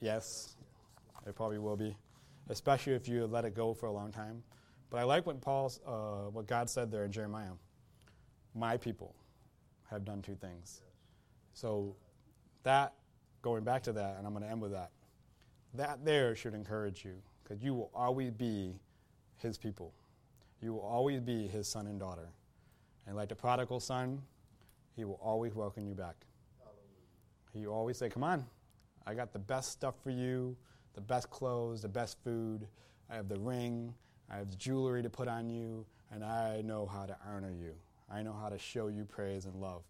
[0.00, 0.54] Yes,
[1.26, 1.96] it probably will be
[2.50, 4.42] especially if you let it go for a long time.
[4.90, 7.52] But I like what Paul's, uh, what God said there in Jeremiah.
[8.54, 9.14] My people
[9.88, 10.82] have done two things.
[11.54, 11.94] So
[12.64, 12.92] that,
[13.40, 14.90] going back to that, and I'm going to end with that,
[15.74, 18.74] that there should encourage you because you will always be
[19.36, 19.94] his people.
[20.60, 22.28] You will always be his son and daughter.
[23.06, 24.20] And like the prodigal son,
[24.96, 26.16] he will always welcome you back.
[27.52, 28.44] He will always say, Come on,
[29.06, 30.56] I got the best stuff for you
[30.94, 32.66] the best clothes, the best food.
[33.10, 33.94] I have the ring.
[34.30, 37.74] I have the jewelry to put on you, and I know how to honor you.
[38.08, 39.82] I know how to show you praise and love.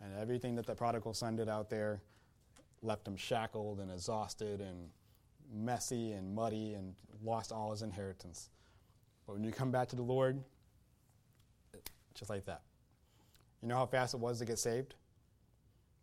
[0.00, 2.02] And everything that the prodigal son did out there
[2.82, 4.88] left him shackled and exhausted and
[5.52, 6.94] messy and muddy and
[7.24, 8.50] lost all his inheritance.
[9.26, 10.42] But when you come back to the Lord,
[12.14, 12.62] just like that.
[13.62, 14.94] You know how fast it was to get saved?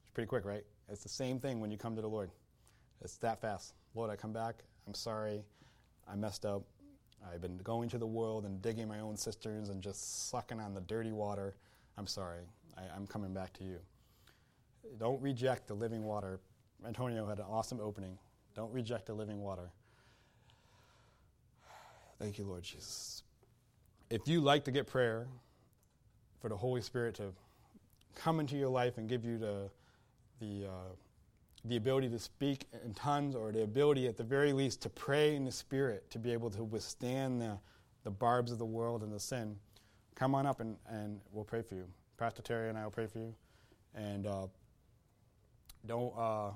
[0.01, 0.63] It's pretty quick, right?
[0.89, 2.31] It's the same thing when you come to the Lord.
[3.01, 3.73] It's that fast.
[3.95, 4.63] Lord, I come back.
[4.87, 5.43] I'm sorry.
[6.11, 6.63] I messed up.
[7.31, 10.73] I've been going to the world and digging my own cisterns and just sucking on
[10.73, 11.55] the dirty water.
[11.97, 12.41] I'm sorry.
[12.77, 13.77] I, am coming back to you.
[14.99, 16.39] Don't reject the living water.
[16.85, 18.17] Antonio had an awesome opening.
[18.55, 19.71] Don't reject the living water.
[22.19, 23.23] Thank you, Lord Jesus.
[24.09, 25.27] If you like to get prayer
[26.41, 27.33] for the Holy Spirit to
[28.15, 29.69] come into your life and give you the,
[30.39, 30.93] the uh,
[31.65, 35.35] the ability to speak in tongues or the ability, at the very least, to pray
[35.35, 37.57] in the Spirit, to be able to withstand the,
[38.03, 39.55] the barbs of the world and the sin,
[40.15, 41.85] come on up and, and we'll pray for you.
[42.17, 43.33] Pastor Terry and I will pray for you.
[43.95, 44.47] And uh,
[45.85, 46.51] don't, uh,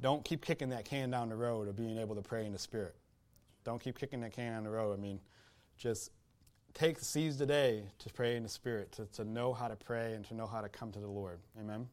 [0.00, 2.58] don't keep kicking that can down the road of being able to pray in the
[2.58, 2.94] Spirit.
[3.64, 4.96] Don't keep kicking that can down the road.
[4.96, 5.20] I mean,
[5.76, 6.10] just
[6.74, 10.14] take the seize today to pray in the Spirit, to, to know how to pray
[10.14, 11.40] and to know how to come to the Lord.
[11.58, 11.88] Amen.